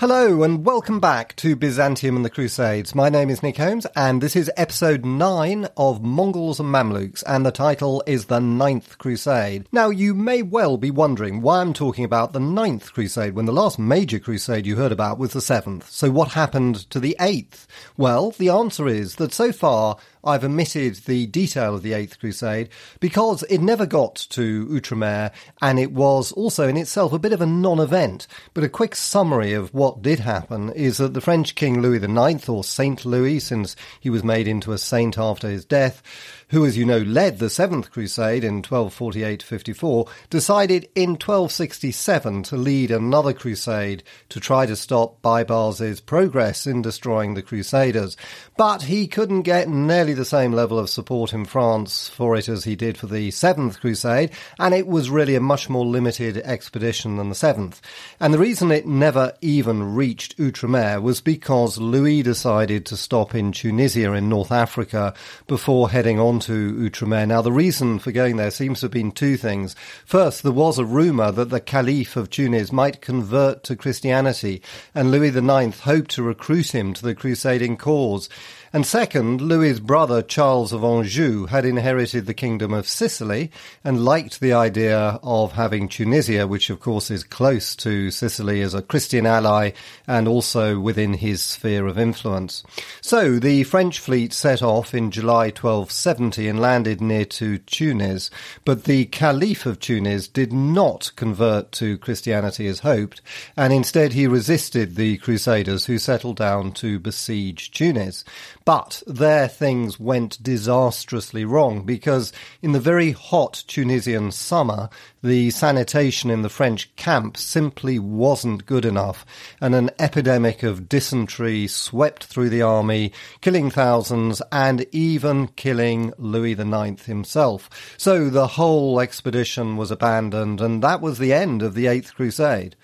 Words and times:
Hello 0.00 0.42
and 0.44 0.64
welcome 0.64 0.98
back 0.98 1.36
to 1.36 1.54
Byzantium 1.54 2.16
and 2.16 2.24
the 2.24 2.30
Crusades. 2.30 2.94
My 2.94 3.10
name 3.10 3.28
is 3.28 3.42
Nick 3.42 3.58
Holmes 3.58 3.84
and 3.94 4.22
this 4.22 4.34
is 4.34 4.50
episode 4.56 5.04
9 5.04 5.68
of 5.76 6.02
Mongols 6.02 6.58
and 6.58 6.70
Mamluks 6.70 7.22
and 7.26 7.44
the 7.44 7.50
title 7.50 8.02
is 8.06 8.24
The 8.24 8.40
Ninth 8.40 8.96
Crusade. 8.96 9.66
Now 9.72 9.90
you 9.90 10.14
may 10.14 10.40
well 10.40 10.78
be 10.78 10.90
wondering 10.90 11.42
why 11.42 11.60
I'm 11.60 11.74
talking 11.74 12.06
about 12.06 12.32
the 12.32 12.40
Ninth 12.40 12.94
Crusade 12.94 13.34
when 13.34 13.44
the 13.44 13.52
last 13.52 13.78
major 13.78 14.18
crusade 14.18 14.64
you 14.64 14.76
heard 14.76 14.90
about 14.90 15.18
was 15.18 15.34
the 15.34 15.42
Seventh. 15.42 15.90
So 15.90 16.10
what 16.10 16.30
happened 16.30 16.76
to 16.88 16.98
the 16.98 17.14
Eighth? 17.20 17.66
Well, 17.98 18.30
the 18.30 18.48
answer 18.48 18.88
is 18.88 19.16
that 19.16 19.34
so 19.34 19.52
far 19.52 19.98
I've 20.24 20.44
omitted 20.44 20.96
the 21.06 21.26
detail 21.26 21.74
of 21.74 21.82
the 21.82 21.92
Eighth 21.92 22.18
Crusade 22.18 22.68
because 23.00 23.42
it 23.44 23.58
never 23.58 23.86
got 23.86 24.14
to 24.30 24.66
Outremer 24.66 25.30
and 25.62 25.78
it 25.78 25.92
was 25.92 26.32
also 26.32 26.68
in 26.68 26.76
itself 26.76 27.12
a 27.12 27.18
bit 27.18 27.32
of 27.32 27.40
a 27.40 27.46
non-event. 27.46 28.26
But 28.54 28.64
a 28.64 28.68
quick 28.68 28.94
summary 28.94 29.52
of 29.52 29.72
what 29.72 30.02
did 30.02 30.20
happen 30.20 30.70
is 30.70 30.98
that 30.98 31.14
the 31.14 31.20
French 31.20 31.54
King 31.54 31.80
Louis 31.80 32.02
IX, 32.02 32.48
or 32.48 32.64
Saint 32.64 33.04
Louis, 33.04 33.40
since 33.40 33.76
he 34.00 34.10
was 34.10 34.24
made 34.24 34.48
into 34.48 34.72
a 34.72 34.78
saint 34.78 35.18
after 35.18 35.48
his 35.48 35.64
death, 35.64 36.02
who, 36.50 36.66
as 36.66 36.76
you 36.76 36.84
know, 36.84 36.98
led 36.98 37.38
the 37.38 37.48
Seventh 37.48 37.90
Crusade 37.90 38.42
in 38.42 38.62
1248-54, 38.62 40.08
decided 40.30 40.88
in 40.94 41.10
1267 41.10 42.42
to 42.44 42.56
lead 42.56 42.90
another 42.90 43.32
crusade 43.32 44.02
to 44.28 44.40
try 44.40 44.66
to 44.66 44.74
stop 44.74 45.22
Baibars' 45.22 46.04
progress 46.04 46.66
in 46.66 46.82
destroying 46.82 47.34
the 47.34 47.42
Crusaders. 47.42 48.16
But 48.56 48.82
he 48.82 49.06
couldn't 49.06 49.42
get 49.42 49.68
nearly 49.68 50.09
the 50.12 50.24
same 50.24 50.52
level 50.52 50.78
of 50.78 50.90
support 50.90 51.32
in 51.32 51.44
France 51.44 52.08
for 52.08 52.36
it 52.36 52.48
as 52.48 52.64
he 52.64 52.76
did 52.76 52.96
for 52.96 53.06
the 53.06 53.30
Seventh 53.30 53.80
Crusade, 53.80 54.30
and 54.58 54.74
it 54.74 54.86
was 54.86 55.10
really 55.10 55.34
a 55.34 55.40
much 55.40 55.68
more 55.68 55.84
limited 55.84 56.38
expedition 56.38 57.16
than 57.16 57.28
the 57.28 57.34
Seventh. 57.34 57.80
And 58.18 58.32
the 58.32 58.38
reason 58.38 58.70
it 58.70 58.86
never 58.86 59.32
even 59.40 59.94
reached 59.94 60.36
Outremer 60.38 61.00
was 61.00 61.20
because 61.20 61.78
Louis 61.78 62.22
decided 62.22 62.86
to 62.86 62.96
stop 62.96 63.34
in 63.34 63.52
Tunisia 63.52 64.12
in 64.12 64.28
North 64.28 64.52
Africa 64.52 65.14
before 65.46 65.90
heading 65.90 66.18
on 66.18 66.40
to 66.40 66.72
Outremer. 66.74 67.28
Now, 67.28 67.42
the 67.42 67.52
reason 67.52 67.98
for 67.98 68.12
going 68.12 68.36
there 68.36 68.50
seems 68.50 68.80
to 68.80 68.86
have 68.86 68.92
been 68.92 69.12
two 69.12 69.36
things. 69.36 69.76
First, 70.04 70.42
there 70.42 70.52
was 70.52 70.78
a 70.78 70.84
rumour 70.84 71.32
that 71.32 71.50
the 71.50 71.60
Caliph 71.60 72.16
of 72.16 72.30
Tunis 72.30 72.72
might 72.72 73.00
convert 73.00 73.64
to 73.64 73.76
Christianity, 73.76 74.62
and 74.94 75.10
Louis 75.10 75.36
IX 75.36 75.80
hoped 75.80 76.10
to 76.12 76.22
recruit 76.22 76.74
him 76.74 76.94
to 76.94 77.02
the 77.02 77.14
crusading 77.14 77.76
cause. 77.76 78.28
And 78.72 78.86
second, 78.86 79.40
Louis's 79.40 79.80
brother 79.80 79.99
Charles 80.28 80.72
of 80.72 80.82
Anjou 80.82 81.46
had 81.46 81.64
inherited 81.64 82.26
the 82.26 82.34
kingdom 82.34 82.72
of 82.72 82.88
Sicily 82.88 83.50
and 83.84 84.04
liked 84.04 84.40
the 84.40 84.52
idea 84.52 85.20
of 85.22 85.52
having 85.52 85.88
Tunisia, 85.88 86.46
which 86.46 86.70
of 86.70 86.80
course 86.80 87.10
is 87.10 87.22
close 87.22 87.76
to 87.76 88.10
Sicily 88.10 88.62
as 88.62 88.72
a 88.72 88.82
Christian 88.82 89.26
ally 89.26 89.72
and 90.06 90.26
also 90.26 90.80
within 90.80 91.14
his 91.14 91.42
sphere 91.42 91.86
of 91.86 91.98
influence. 91.98 92.62
So 93.00 93.38
the 93.38 93.64
French 93.64 93.98
fleet 93.98 94.32
set 94.32 94.62
off 94.62 94.94
in 94.94 95.10
July 95.10 95.46
1270 95.46 96.48
and 96.48 96.58
landed 96.58 97.00
near 97.00 97.26
to 97.26 97.58
Tunis, 97.58 98.30
but 98.64 98.84
the 98.84 99.04
Caliph 99.06 99.66
of 99.66 99.80
Tunis 99.80 100.28
did 100.28 100.52
not 100.52 101.12
convert 101.16 101.72
to 101.72 101.98
Christianity 101.98 102.66
as 102.66 102.80
hoped, 102.80 103.20
and 103.56 103.72
instead 103.72 104.14
he 104.14 104.26
resisted 104.26 104.96
the 104.96 105.18
Crusaders 105.18 105.84
who 105.84 105.98
settled 105.98 106.36
down 106.36 106.72
to 106.72 106.98
besiege 106.98 107.70
Tunis. 107.70 108.24
But 108.70 109.02
there 109.04 109.48
things 109.48 109.98
went 109.98 110.40
disastrously 110.40 111.44
wrong 111.44 111.82
because 111.82 112.32
in 112.62 112.70
the 112.70 112.78
very 112.78 113.10
hot 113.10 113.64
Tunisian 113.66 114.30
summer, 114.30 114.88
the 115.22 115.50
sanitation 115.50 116.30
in 116.30 116.40
the 116.40 116.48
French 116.48 116.94
camp 116.96 117.36
simply 117.36 117.98
wasn't 117.98 118.64
good 118.64 118.86
enough, 118.86 119.26
and 119.60 119.74
an 119.74 119.90
epidemic 119.98 120.62
of 120.62 120.88
dysentery 120.88 121.66
swept 121.66 122.24
through 122.24 122.48
the 122.48 122.62
army, 122.62 123.12
killing 123.42 123.70
thousands 123.70 124.40
and 124.50 124.86
even 124.92 125.48
killing 125.48 126.12
Louis 126.16 126.52
IX 126.52 127.04
himself. 127.04 127.68
So 127.98 128.30
the 128.30 128.46
whole 128.46 128.98
expedition 128.98 129.76
was 129.76 129.90
abandoned, 129.90 130.62
and 130.62 130.82
that 130.82 131.02
was 131.02 131.18
the 131.18 131.34
end 131.34 131.62
of 131.62 131.74
the 131.74 131.86
Eighth 131.86 132.14
Crusade. 132.14 132.76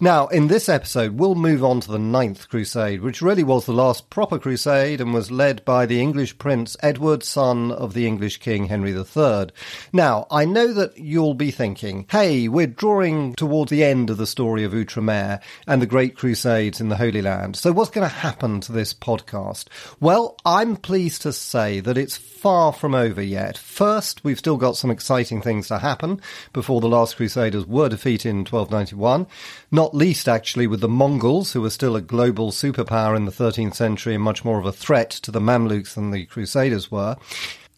Now, 0.00 0.26
in 0.26 0.48
this 0.48 0.68
episode, 0.68 1.18
we'll 1.18 1.36
move 1.36 1.62
on 1.62 1.80
to 1.80 1.92
the 1.92 1.98
Ninth 1.98 2.48
Crusade, 2.48 3.00
which 3.00 3.22
really 3.22 3.44
was 3.44 3.64
the 3.64 3.72
last 3.72 4.10
proper 4.10 4.38
crusade 4.38 5.00
and 5.00 5.14
was 5.14 5.30
led 5.30 5.64
by 5.64 5.86
the 5.86 6.00
English 6.00 6.36
prince 6.38 6.76
Edward, 6.82 7.22
son 7.22 7.70
of 7.70 7.94
the 7.94 8.06
English 8.06 8.38
king 8.40 8.66
Henry 8.66 8.90
III. 8.90 9.46
Now, 9.92 10.26
I 10.30 10.44
know 10.44 10.72
that 10.72 10.98
you'll 10.98 11.34
be 11.34 11.50
thinking, 11.50 11.75
hey, 12.10 12.48
we're 12.48 12.66
drawing 12.66 13.34
towards 13.34 13.70
the 13.70 13.84
end 13.84 14.10
of 14.10 14.18
the 14.18 14.26
story 14.26 14.64
of 14.64 14.72
Outremer 14.72 15.40
and 15.66 15.80
the 15.80 15.86
Great 15.86 16.14
Crusades 16.14 16.78
in 16.80 16.90
the 16.90 16.96
Holy 16.96 17.22
Land. 17.22 17.56
So 17.56 17.72
what's 17.72 17.90
going 17.90 18.06
to 18.06 18.14
happen 18.14 18.60
to 18.60 18.72
this 18.72 18.92
podcast? 18.92 19.68
Well, 19.98 20.36
I'm 20.44 20.76
pleased 20.76 21.22
to 21.22 21.32
say 21.32 21.80
that 21.80 21.96
it's 21.96 22.18
far 22.18 22.74
from 22.74 22.94
over 22.94 23.22
yet. 23.22 23.56
First, 23.56 24.24
we've 24.24 24.38
still 24.38 24.58
got 24.58 24.76
some 24.76 24.90
exciting 24.90 25.40
things 25.40 25.68
to 25.68 25.78
happen 25.78 26.20
before 26.52 26.82
the 26.82 26.88
last 26.88 27.16
Crusaders 27.16 27.64
were 27.64 27.88
defeated 27.88 28.28
in 28.28 28.44
1291. 28.44 29.26
Not 29.70 29.86
not 29.86 29.94
least 29.94 30.26
actually 30.26 30.66
with 30.66 30.80
the 30.80 30.88
Mongols, 30.88 31.52
who 31.52 31.60
were 31.60 31.70
still 31.70 31.94
a 31.94 32.00
global 32.00 32.50
superpower 32.50 33.16
in 33.16 33.24
the 33.24 33.30
13th 33.30 33.76
century 33.76 34.16
and 34.16 34.24
much 34.24 34.44
more 34.44 34.58
of 34.58 34.66
a 34.66 34.72
threat 34.72 35.10
to 35.10 35.30
the 35.30 35.38
Mamluks 35.38 35.94
than 35.94 36.10
the 36.10 36.24
Crusaders 36.26 36.90
were. 36.90 37.14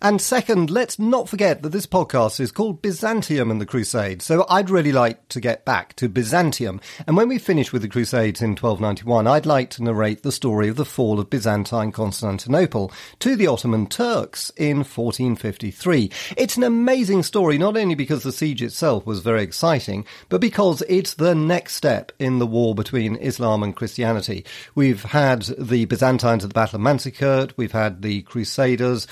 And 0.00 0.20
second, 0.20 0.70
let's 0.70 1.00
not 1.00 1.28
forget 1.28 1.62
that 1.62 1.70
this 1.70 1.86
podcast 1.86 2.38
is 2.38 2.53
called 2.53 2.81
Byzantium 2.81 3.50
and 3.50 3.60
the 3.60 3.66
Crusades. 3.66 4.25
So 4.25 4.47
I'd 4.48 4.70
really 4.70 4.92
like 4.92 5.26
to 5.31 5.41
get 5.41 5.64
back 5.64 5.97
to 5.97 6.09
Byzantium. 6.09 6.81
And 7.09 7.16
when 7.16 7.26
we 7.26 7.38
finish 7.38 7.72
with 7.72 7.82
the 7.82 7.88
Crusades 7.88 8.41
in 8.41 8.50
1291, 8.50 9.26
I'd 9.26 9.44
like 9.44 9.70
to 9.70 9.82
narrate 9.82 10.22
the 10.22 10.31
story 10.31 10.69
of 10.69 10.76
the 10.76 10.84
fall 10.84 11.19
of 11.19 11.31
Byzantine 11.31 11.91
Constantinople 11.91 12.92
to 13.19 13.34
the 13.34 13.48
Ottoman 13.48 13.88
Turks 13.88 14.53
in 14.56 14.78
1453. 14.78 16.12
It's 16.37 16.56
an 16.56 16.62
amazing 16.62 17.25
story, 17.25 17.58
not 17.58 17.76
only 17.76 17.97
because 17.97 18.22
the 18.22 18.31
siege 18.31 18.62
itself 18.62 19.04
was 19.04 19.19
very 19.19 19.42
exciting, 19.42 20.06
but 20.28 20.41
because 20.41 20.81
it's 20.88 21.14
the 21.14 21.34
next 21.34 21.75
step 21.75 22.12
in 22.20 22.38
the 22.38 22.47
war 22.47 22.72
between 22.72 23.16
Islam 23.16 23.64
and 23.64 23.75
Christianity. 23.75 24.44
We've 24.76 25.03
had 25.03 25.42
the 25.58 25.87
Byzantines 25.87 26.44
at 26.44 26.50
the 26.50 26.54
Battle 26.54 26.76
of 26.76 26.82
Manzikert, 26.82 27.54
we've 27.56 27.72
had 27.72 28.03
the 28.03 28.22
Crusaders, 28.22 29.08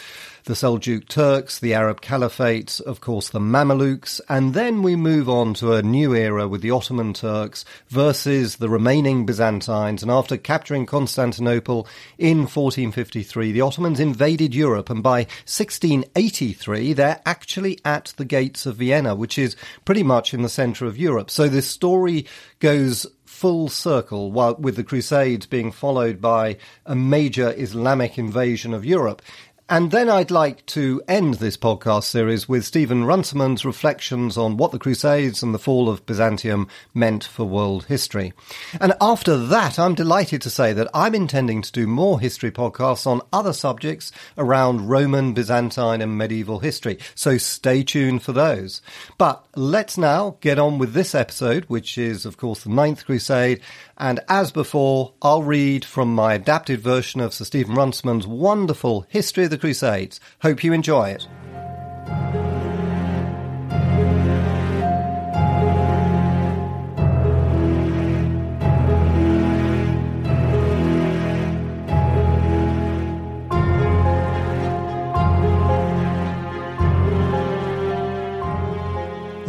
the 0.47 0.55
Seljuk 0.55 1.09
Turks, 1.09 1.59
the 1.59 1.75
Arab 1.75 2.01
Caliphate, 2.01 2.79
of 2.87 3.01
course 3.01 3.31
the 3.31 3.41
Mamelukes, 3.41 4.21
and 4.29 4.55
then 4.55 4.81
we 4.81 4.95
move 4.95 5.29
on 5.29 5.55
to 5.55 5.73
a 5.73 5.83
new 5.83 6.15
era 6.15 6.47
with 6.47 6.61
the 6.61 6.71
Ottoman 6.71 7.13
Turks 7.13 7.65
versus 7.89 8.57
the 8.57 8.69
remaining 8.69 9.27
Byzantines. 9.27 10.03
And 10.03 10.11
after 10.11 10.37
capturing 10.37 10.87
Constantinople 10.87 11.89
in 12.17 12.43
1453, 12.43 13.51
the 13.51 13.61
Ottomans 13.61 13.99
invaded 13.99 14.55
Europe, 14.55 14.89
and 14.89 15.03
by 15.03 15.23
1683, 15.47 16.93
they're 16.93 17.21
actually 17.27 17.81
at 17.85 18.15
the 18.17 18.25
gates 18.25 18.67
of 18.67 18.77
Vienna, 18.77 19.17
which 19.17 19.39
is 19.39 19.57
pretty 19.85 20.05
much 20.05 20.33
in 20.33 20.43
the 20.43 20.49
center 20.49 20.87
of 20.87 20.97
Europe. 20.97 21.29
So 21.29 21.49
this 21.49 21.69
story 21.69 22.25
goes 22.61 23.05
full 23.37 23.69
circle 23.69 24.33
while 24.33 24.55
with 24.55 24.77
the 24.77 24.85
crusades 24.85 25.45
being 25.45 25.71
followed 25.71 26.23
by 26.23 26.57
a 26.87 26.95
major 26.95 27.53
islamic 27.59 28.17
invasion 28.17 28.73
of 28.73 28.83
europe 28.87 29.21
and 29.69 29.91
then 29.91 30.09
I'd 30.09 30.31
like 30.31 30.65
to 30.67 31.03
end 31.09 31.35
this 31.35 31.57
podcast 31.57 32.05
series 32.05 32.49
with 32.49 32.65
Stephen 32.65 33.05
Runciman's 33.05 33.65
reflections 33.65 34.39
on 34.39 34.57
what 34.57 34.71
the 34.71 34.79
Crusades 34.79 35.43
and 35.43 35.53
the 35.53 35.59
fall 35.59 35.89
of 35.89 36.07
Byzantium 36.07 36.69
meant 36.95 37.25
for 37.25 37.45
world 37.45 37.87
history. 37.87 38.33
And 38.81 38.95
after 39.01 39.37
that, 39.37 39.77
I'm 39.77 39.97
delighted 39.97 40.41
to 40.43 40.51
say 40.51 40.73
that 40.73 40.89
I'm 40.95 41.17
intending 41.17 41.63
to 41.63 41.73
do 41.73 41.89
more 41.89 42.21
history 42.21 42.53
podcasts 42.53 43.09
on 43.09 43.23
other 43.33 43.53
subjects 43.53 44.13
around 44.39 44.89
Roman, 44.89 45.35
Byzantine, 45.35 46.01
and 46.01 46.17
medieval 46.17 46.61
history. 46.61 46.99
So 47.17 47.37
stay 47.37 47.83
tuned 47.83 48.23
for 48.23 48.33
those. 48.33 48.81
But 49.19 49.45
let's 49.57 49.99
now 49.99 50.37
get 50.41 50.61
on 50.61 50.79
with 50.79 50.93
this 50.93 51.13
episode, 51.13 51.65
which 51.65 51.99
is, 51.99 52.25
of 52.25 52.37
course, 52.37 52.63
the 52.63 52.71
Ninth 52.71 53.05
Crusade. 53.05 53.61
And 53.99 54.21
as 54.29 54.51
before, 54.51 55.15
I'll 55.23 55.43
read 55.43 55.85
from 55.85 56.15
my 56.15 56.35
adapted 56.35 56.81
version 56.81 57.21
of 57.21 57.33
Sir 57.33 57.45
Stephen 57.45 57.75
Runciman's 57.75 58.27
wonderful 58.27 59.07
History 59.09 59.45
of 59.45 59.51
the 59.51 59.59
Crusades. 59.59 60.21
Hope 60.43 60.63
you 60.63 60.73
enjoy 60.73 61.11
it. 61.11 61.27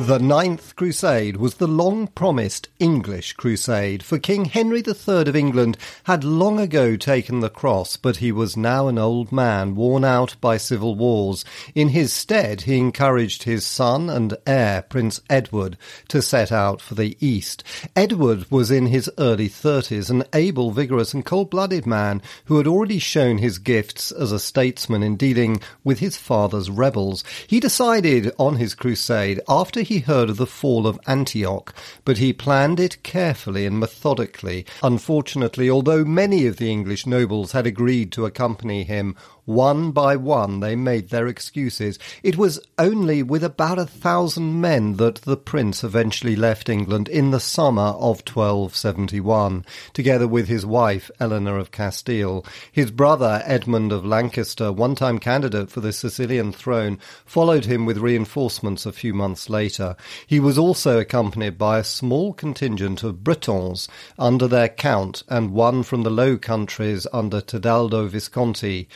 The 0.08 0.20
Ninth 0.20 0.78
Crusade 0.78 1.36
was 1.36 1.56
the 1.56 1.68
long 1.68 2.08
promised 2.08 2.70
English 2.80 3.34
crusade, 3.34 4.02
for 4.02 4.18
King 4.18 4.46
Henry 4.46 4.82
III 4.82 5.28
of 5.28 5.36
England 5.36 5.78
had 6.06 6.24
long 6.24 6.62
ago 6.62 6.96
taken 6.96 7.42
the 7.42 7.50
cross, 7.50 7.98
but 7.98 8.16
he 8.16 8.32
was 8.32 8.56
now 8.56 8.88
an 8.88 8.98
old 8.98 9.34
man, 9.34 9.76
worn 9.76 10.06
out 10.06 10.38
by 10.40 10.56
civil 10.56 10.96
wars. 10.96 11.44
In 11.76 11.90
his 11.90 12.14
stead, 12.14 12.62
he 12.62 12.78
encouraged 12.78 13.44
his 13.44 13.66
son 13.66 14.10
and 14.10 14.38
heir, 14.48 14.82
Prince 14.84 15.20
Edward, 15.30 15.78
to 16.08 16.22
set 16.22 16.54
out 16.54 16.82
for 16.82 16.96
the 16.96 17.18
East. 17.20 17.62
Edward 17.94 18.50
was 18.50 18.72
in 18.72 18.86
his 18.86 19.12
early 19.18 19.50
thirties, 19.50 20.10
an 20.10 20.24
able, 20.32 20.72
vigorous, 20.72 21.14
and 21.14 21.26
cold 21.26 21.50
blooded 21.50 21.86
man 21.86 22.22
who 22.46 22.56
had 22.56 22.66
already 22.68 23.00
shown 23.00 23.40
his 23.40 23.58
gifts 23.58 24.14
as 24.14 24.32
a 24.32 24.40
statesman 24.40 25.04
in 25.04 25.18
dealing 25.18 25.60
with 25.84 26.00
his 26.00 26.16
father's 26.16 26.70
rebels. 26.70 27.26
He 27.46 27.60
decided 27.60 28.32
on 28.40 28.56
his 28.56 28.74
crusade 28.74 29.42
after 29.50 29.82
he 29.82 29.97
heard 30.00 30.30
of 30.30 30.38
the 30.38 30.46
fall 30.46 30.88
of 30.88 31.00
Antioch, 31.08 31.74
but 32.06 32.18
he 32.18 32.34
planned 32.34 32.80
it 32.80 33.02
carefully 33.04 33.66
and 33.66 33.80
methodically. 33.80 34.66
Unfortunately, 34.82 35.70
although 35.70 36.06
many 36.06 36.46
of 36.46 36.58
the 36.58 36.72
English 36.72 37.06
nobles 37.06 37.52
had 37.52 37.68
agreed 37.68 38.12
to 38.14 38.26
accompany 38.26 38.84
him 38.84 39.16
one 39.48 39.92
by 39.92 40.14
one 40.14 40.60
they 40.60 40.76
made 40.76 41.10
their 41.10 41.26
excuses. 41.26 41.98
It 42.22 42.38
was 42.38 42.60
only 42.78 43.24
with 43.24 43.46
about 43.46 43.80
a 43.80 43.86
thousand 43.86 44.60
men 44.60 44.98
that 44.98 45.16
the 45.16 45.38
prince 45.38 45.86
eventually 45.86 46.36
left 46.36 46.68
England 46.68 47.08
in 47.08 47.32
the 47.32 47.40
summer 47.40 47.94
of 47.96 48.28
1271, 48.28 49.66
together 49.94 50.28
with 50.28 50.50
his 50.50 50.66
wife 50.66 51.10
Eleanor 51.22 51.58
of 51.58 51.72
Castile. 51.72 52.46
His 52.72 52.92
brother 52.92 53.42
Edmund 53.46 53.94
of 53.94 54.06
Lancaster, 54.06 54.72
one 54.74 54.96
time 54.96 55.18
candidate 55.18 55.72
for 55.72 55.80
the 55.80 55.94
Sicilian 55.94 56.52
throne, 56.52 57.00
followed 57.26 57.64
him 57.64 57.86
with 57.86 57.98
reinforcements 57.98 58.86
a 58.86 58.92
few 58.92 59.14
months 59.14 59.50
later. 59.50 59.96
He 60.28 60.42
was 60.42 60.58
also 60.58 61.00
accompanied 61.00 61.58
by 61.58 61.80
a 61.80 61.86
small 61.86 62.34
contingent 62.34 63.02
of 63.02 63.24
Bretons 63.24 63.88
under 64.20 64.48
their 64.48 64.68
count 64.68 65.24
and 65.30 65.52
one 65.52 65.84
from 65.84 66.04
the 66.04 66.10
Low 66.10 66.38
Countries 66.38 67.08
under 67.14 67.40
Tedaldo 67.40 68.10
Visconti. 68.10 68.90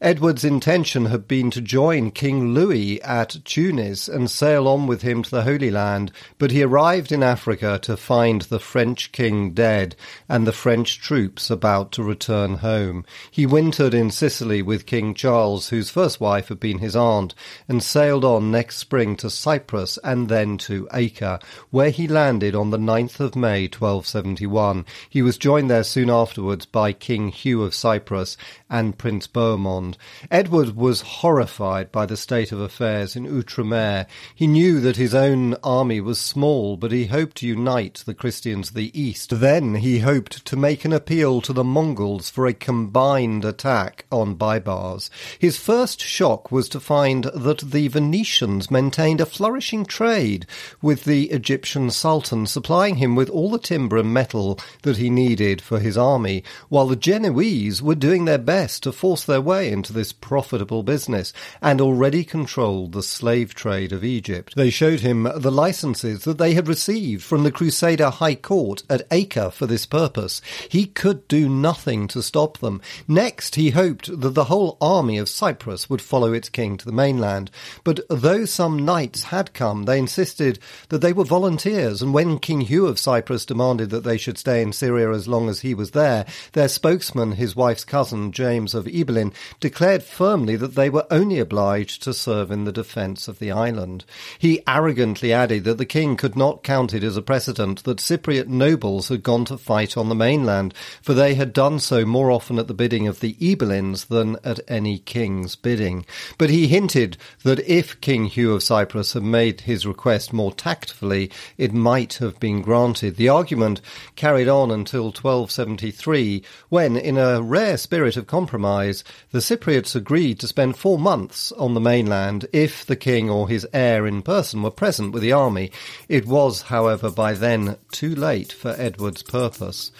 Edward's 0.00 0.44
intention 0.44 1.06
had 1.06 1.26
been 1.26 1.50
to 1.50 1.62
join 1.62 2.10
King 2.10 2.52
Louis 2.52 3.00
at 3.00 3.38
Tunis 3.46 4.08
and 4.08 4.30
sail 4.30 4.68
on 4.68 4.86
with 4.86 5.00
him 5.00 5.22
to 5.22 5.30
the 5.30 5.44
Holy 5.44 5.70
Land, 5.70 6.12
but 6.38 6.50
he 6.50 6.62
arrived 6.62 7.12
in 7.12 7.22
Africa 7.22 7.78
to 7.82 7.96
find 7.96 8.42
the 8.42 8.58
French 8.58 9.10
king 9.10 9.52
dead 9.52 9.96
and 10.28 10.46
the 10.46 10.52
French 10.52 11.00
troops 11.00 11.48
about 11.48 11.92
to 11.92 12.02
return 12.02 12.56
home. 12.56 13.06
He 13.30 13.46
wintered 13.46 13.94
in 13.94 14.10
Sicily 14.10 14.60
with 14.60 14.84
King 14.84 15.14
Charles, 15.14 15.70
whose 15.70 15.88
first 15.88 16.20
wife 16.20 16.48
had 16.48 16.60
been 16.60 16.80
his 16.80 16.94
aunt, 16.94 17.34
and 17.66 17.82
sailed 17.82 18.24
on 18.24 18.50
next 18.50 18.76
spring 18.76 19.16
to 19.16 19.30
Cyprus 19.30 19.98
and 20.04 20.28
then 20.28 20.58
to 20.58 20.86
Acre, 20.92 21.38
where 21.70 21.90
he 21.90 22.06
landed 22.06 22.54
on 22.54 22.68
the 22.68 22.76
9th 22.76 23.18
of 23.18 23.34
May 23.34 23.62
1271. 23.62 24.84
He 25.08 25.22
was 25.22 25.38
joined 25.38 25.70
there 25.70 25.84
soon 25.84 26.10
afterwards 26.10 26.66
by 26.66 26.92
King 26.92 27.28
Hugh 27.28 27.62
of 27.62 27.74
Cyprus 27.74 28.36
and 28.68 28.98
Prince 28.98 29.26
Bohemond. 29.26 29.85
Edward 30.30 30.74
was 30.74 31.02
horrified 31.02 31.92
by 31.92 32.06
the 32.06 32.16
state 32.16 32.50
of 32.50 32.60
affairs 32.60 33.14
in 33.14 33.26
Outremer. 33.26 34.06
He 34.34 34.46
knew 34.46 34.80
that 34.80 34.96
his 34.96 35.14
own 35.14 35.54
army 35.62 36.00
was 36.00 36.18
small, 36.18 36.76
but 36.76 36.92
he 36.92 37.06
hoped 37.06 37.36
to 37.36 37.46
unite 37.46 38.02
the 38.06 38.14
Christians 38.14 38.70
of 38.70 38.74
the 38.74 38.98
East. 38.98 39.40
Then 39.40 39.76
he 39.76 39.98
hoped 39.98 40.44
to 40.46 40.56
make 40.56 40.84
an 40.84 40.92
appeal 40.92 41.40
to 41.42 41.52
the 41.52 41.64
Mongols 41.64 42.30
for 42.30 42.46
a 42.46 42.54
combined 42.54 43.44
attack 43.44 44.06
on 44.10 44.34
Baibars. 44.36 45.10
His 45.38 45.56
first 45.56 46.00
shock 46.00 46.50
was 46.50 46.68
to 46.70 46.80
find 46.80 47.24
that 47.34 47.58
the 47.58 47.88
Venetians 47.88 48.70
maintained 48.70 49.20
a 49.20 49.26
flourishing 49.26 49.84
trade 49.84 50.46
with 50.80 51.04
the 51.04 51.30
Egyptian 51.30 51.90
Sultan, 51.90 52.46
supplying 52.46 52.96
him 52.96 53.14
with 53.14 53.28
all 53.28 53.50
the 53.50 53.58
timber 53.58 53.98
and 53.98 54.12
metal 54.12 54.58
that 54.82 54.96
he 54.96 55.10
needed 55.10 55.60
for 55.60 55.78
his 55.78 55.98
army, 55.98 56.42
while 56.68 56.86
the 56.86 56.96
Genoese 56.96 57.82
were 57.82 57.94
doing 57.94 58.24
their 58.24 58.38
best 58.38 58.82
to 58.82 58.92
force 58.92 59.24
their 59.24 59.40
way 59.40 59.72
into 59.76 59.92
this 59.92 60.12
profitable 60.12 60.82
business 60.82 61.32
and 61.60 61.80
already 61.80 62.24
controlled 62.24 62.92
the 62.92 63.02
slave 63.02 63.54
trade 63.54 63.92
of 63.92 64.04
Egypt. 64.04 64.54
They 64.56 64.70
showed 64.70 65.00
him 65.00 65.28
the 65.36 65.52
licenses 65.52 66.24
that 66.24 66.38
they 66.38 66.54
had 66.54 66.66
received 66.66 67.22
from 67.22 67.44
the 67.44 67.52
Crusader 67.52 68.10
High 68.10 68.34
Court 68.34 68.82
at 68.88 69.06
Acre 69.10 69.50
for 69.50 69.66
this 69.66 69.86
purpose. 69.86 70.40
He 70.68 70.86
could 70.86 71.28
do 71.28 71.48
nothing 71.48 72.08
to 72.08 72.22
stop 72.22 72.58
them. 72.58 72.80
Next, 73.06 73.56
he 73.56 73.70
hoped 73.70 74.20
that 74.20 74.30
the 74.30 74.44
whole 74.44 74.78
army 74.80 75.18
of 75.18 75.28
Cyprus 75.28 75.90
would 75.90 76.02
follow 76.02 76.32
its 76.32 76.48
king 76.48 76.76
to 76.78 76.84
the 76.84 76.92
mainland. 76.92 77.50
But 77.84 78.00
though 78.08 78.46
some 78.46 78.84
knights 78.84 79.24
had 79.24 79.52
come, 79.52 79.84
they 79.84 79.98
insisted 79.98 80.58
that 80.88 81.02
they 81.02 81.12
were 81.12 81.24
volunteers, 81.24 82.00
and 82.00 82.14
when 82.14 82.38
King 82.38 82.62
Hugh 82.62 82.86
of 82.86 82.98
Cyprus 82.98 83.44
demanded 83.44 83.90
that 83.90 84.04
they 84.04 84.16
should 84.16 84.38
stay 84.38 84.62
in 84.62 84.72
Syria 84.72 85.10
as 85.12 85.28
long 85.28 85.48
as 85.48 85.60
he 85.60 85.74
was 85.74 85.90
there, 85.90 86.24
their 86.52 86.68
spokesman, 86.68 87.32
his 87.32 87.54
wife's 87.54 87.84
cousin, 87.84 88.32
James 88.32 88.74
of 88.74 88.86
Ibelin, 88.86 89.34
declared 89.66 90.04
firmly 90.04 90.54
that 90.54 90.76
they 90.76 90.88
were 90.88 91.08
only 91.10 91.40
obliged 91.40 92.00
to 92.00 92.14
serve 92.14 92.52
in 92.52 92.62
the 92.62 92.70
defence 92.70 93.26
of 93.26 93.40
the 93.40 93.50
island. 93.50 94.04
He 94.38 94.62
arrogantly 94.64 95.32
added 95.32 95.64
that 95.64 95.76
the 95.76 95.84
king 95.84 96.16
could 96.16 96.36
not 96.36 96.62
count 96.62 96.94
it 96.94 97.02
as 97.02 97.16
a 97.16 97.22
precedent 97.22 97.82
that 97.82 97.98
Cypriot 97.98 98.46
nobles 98.46 99.08
had 99.08 99.24
gone 99.24 99.44
to 99.46 99.58
fight 99.58 99.96
on 99.96 100.08
the 100.08 100.14
mainland, 100.14 100.72
for 101.02 101.14
they 101.14 101.34
had 101.34 101.52
done 101.52 101.80
so 101.80 102.04
more 102.04 102.30
often 102.30 102.60
at 102.60 102.68
the 102.68 102.74
bidding 102.74 103.08
of 103.08 103.18
the 103.18 103.34
Ibelins 103.40 104.06
than 104.06 104.36
at 104.44 104.60
any 104.68 105.00
king's 105.00 105.56
bidding. 105.56 106.06
But 106.38 106.50
he 106.50 106.68
hinted 106.68 107.16
that 107.42 107.58
if 107.68 108.00
King 108.00 108.26
Hugh 108.26 108.52
of 108.52 108.62
Cyprus 108.62 109.14
had 109.14 109.24
made 109.24 109.62
his 109.62 109.84
request 109.84 110.32
more 110.32 110.52
tactfully, 110.52 111.28
it 111.58 111.72
might 111.72 112.14
have 112.14 112.38
been 112.38 112.62
granted. 112.62 113.16
The 113.16 113.30
argument 113.30 113.80
carried 114.14 114.46
on 114.46 114.70
until 114.70 115.06
1273, 115.06 116.44
when, 116.68 116.96
in 116.96 117.18
a 117.18 117.42
rare 117.42 117.76
spirit 117.76 118.16
of 118.16 118.28
compromise, 118.28 119.02
the 119.32 119.40
Cypriots 119.56 119.96
agreed 119.96 120.38
to 120.40 120.48
spend 120.48 120.76
four 120.76 120.98
months 120.98 121.50
on 121.52 121.72
the 121.72 121.80
mainland 121.80 122.46
if 122.52 122.84
the 122.84 122.94
king 122.94 123.30
or 123.30 123.48
his 123.48 123.66
heir 123.72 124.06
in 124.06 124.20
person 124.20 124.62
were 124.62 124.70
present 124.70 125.12
with 125.12 125.22
the 125.22 125.32
army. 125.32 125.70
It 126.10 126.26
was, 126.26 126.62
however, 126.62 127.10
by 127.10 127.32
then 127.32 127.78
too 127.90 128.14
late 128.14 128.52
for 128.52 128.74
Edward's 128.76 129.22
purpose. 129.22 129.92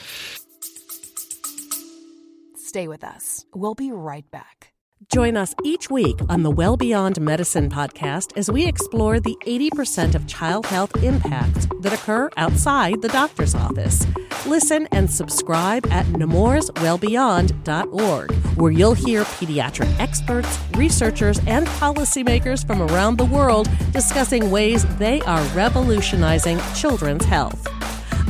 Stay 2.56 2.86
with 2.86 3.02
us. 3.02 3.46
We'll 3.54 3.74
be 3.74 3.90
right 3.90 4.30
back. 4.30 4.74
Join 5.10 5.38
us 5.38 5.54
each 5.64 5.88
week 5.88 6.18
on 6.28 6.42
the 6.42 6.50
Well 6.50 6.76
Beyond 6.76 7.18
Medicine 7.18 7.70
podcast 7.70 8.36
as 8.36 8.50
we 8.50 8.66
explore 8.66 9.20
the 9.20 9.38
80% 9.46 10.14
of 10.14 10.26
child 10.26 10.66
health 10.66 11.02
impacts 11.02 11.66
that 11.80 11.94
occur 11.94 12.28
outside 12.36 13.00
the 13.00 13.08
doctor's 13.08 13.54
office. 13.54 14.06
Listen 14.46 14.86
and 14.92 15.10
subscribe 15.10 15.84
at 15.90 16.06
nemourswellbeyond.org, 16.06 18.32
where 18.56 18.70
you'll 18.70 18.94
hear 18.94 19.24
pediatric 19.24 19.98
experts, 19.98 20.60
researchers, 20.76 21.40
and 21.48 21.66
policymakers 21.66 22.64
from 22.64 22.80
around 22.80 23.18
the 23.18 23.24
world 23.24 23.68
discussing 23.92 24.52
ways 24.52 24.86
they 24.98 25.20
are 25.22 25.42
revolutionizing 25.56 26.60
children's 26.76 27.24
health. 27.24 27.66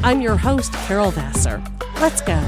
I'm 0.02 0.23
your 0.23 0.38
host, 0.38 0.73
Carol 0.73 1.11
Vassar. 1.11 1.62
Let's 2.00 2.23
go. 2.23 2.42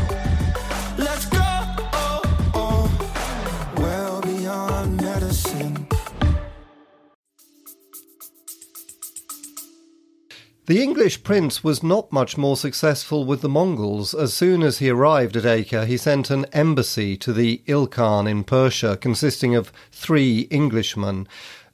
The 10.68 10.82
English 10.82 11.22
prince 11.22 11.64
was 11.64 11.82
not 11.82 12.12
much 12.12 12.36
more 12.36 12.54
successful 12.54 13.24
with 13.24 13.40
the 13.40 13.48
Mongols. 13.48 14.12
As 14.12 14.34
soon 14.34 14.62
as 14.62 14.80
he 14.80 14.90
arrived 14.90 15.34
at 15.34 15.46
Acre, 15.46 15.86
he 15.86 15.96
sent 15.96 16.28
an 16.28 16.44
embassy 16.52 17.16
to 17.16 17.32
the 17.32 17.62
Ilkhan 17.66 18.28
in 18.28 18.44
Persia, 18.44 18.98
consisting 18.98 19.54
of 19.54 19.72
three 19.90 20.46
Englishmen. 20.50 21.26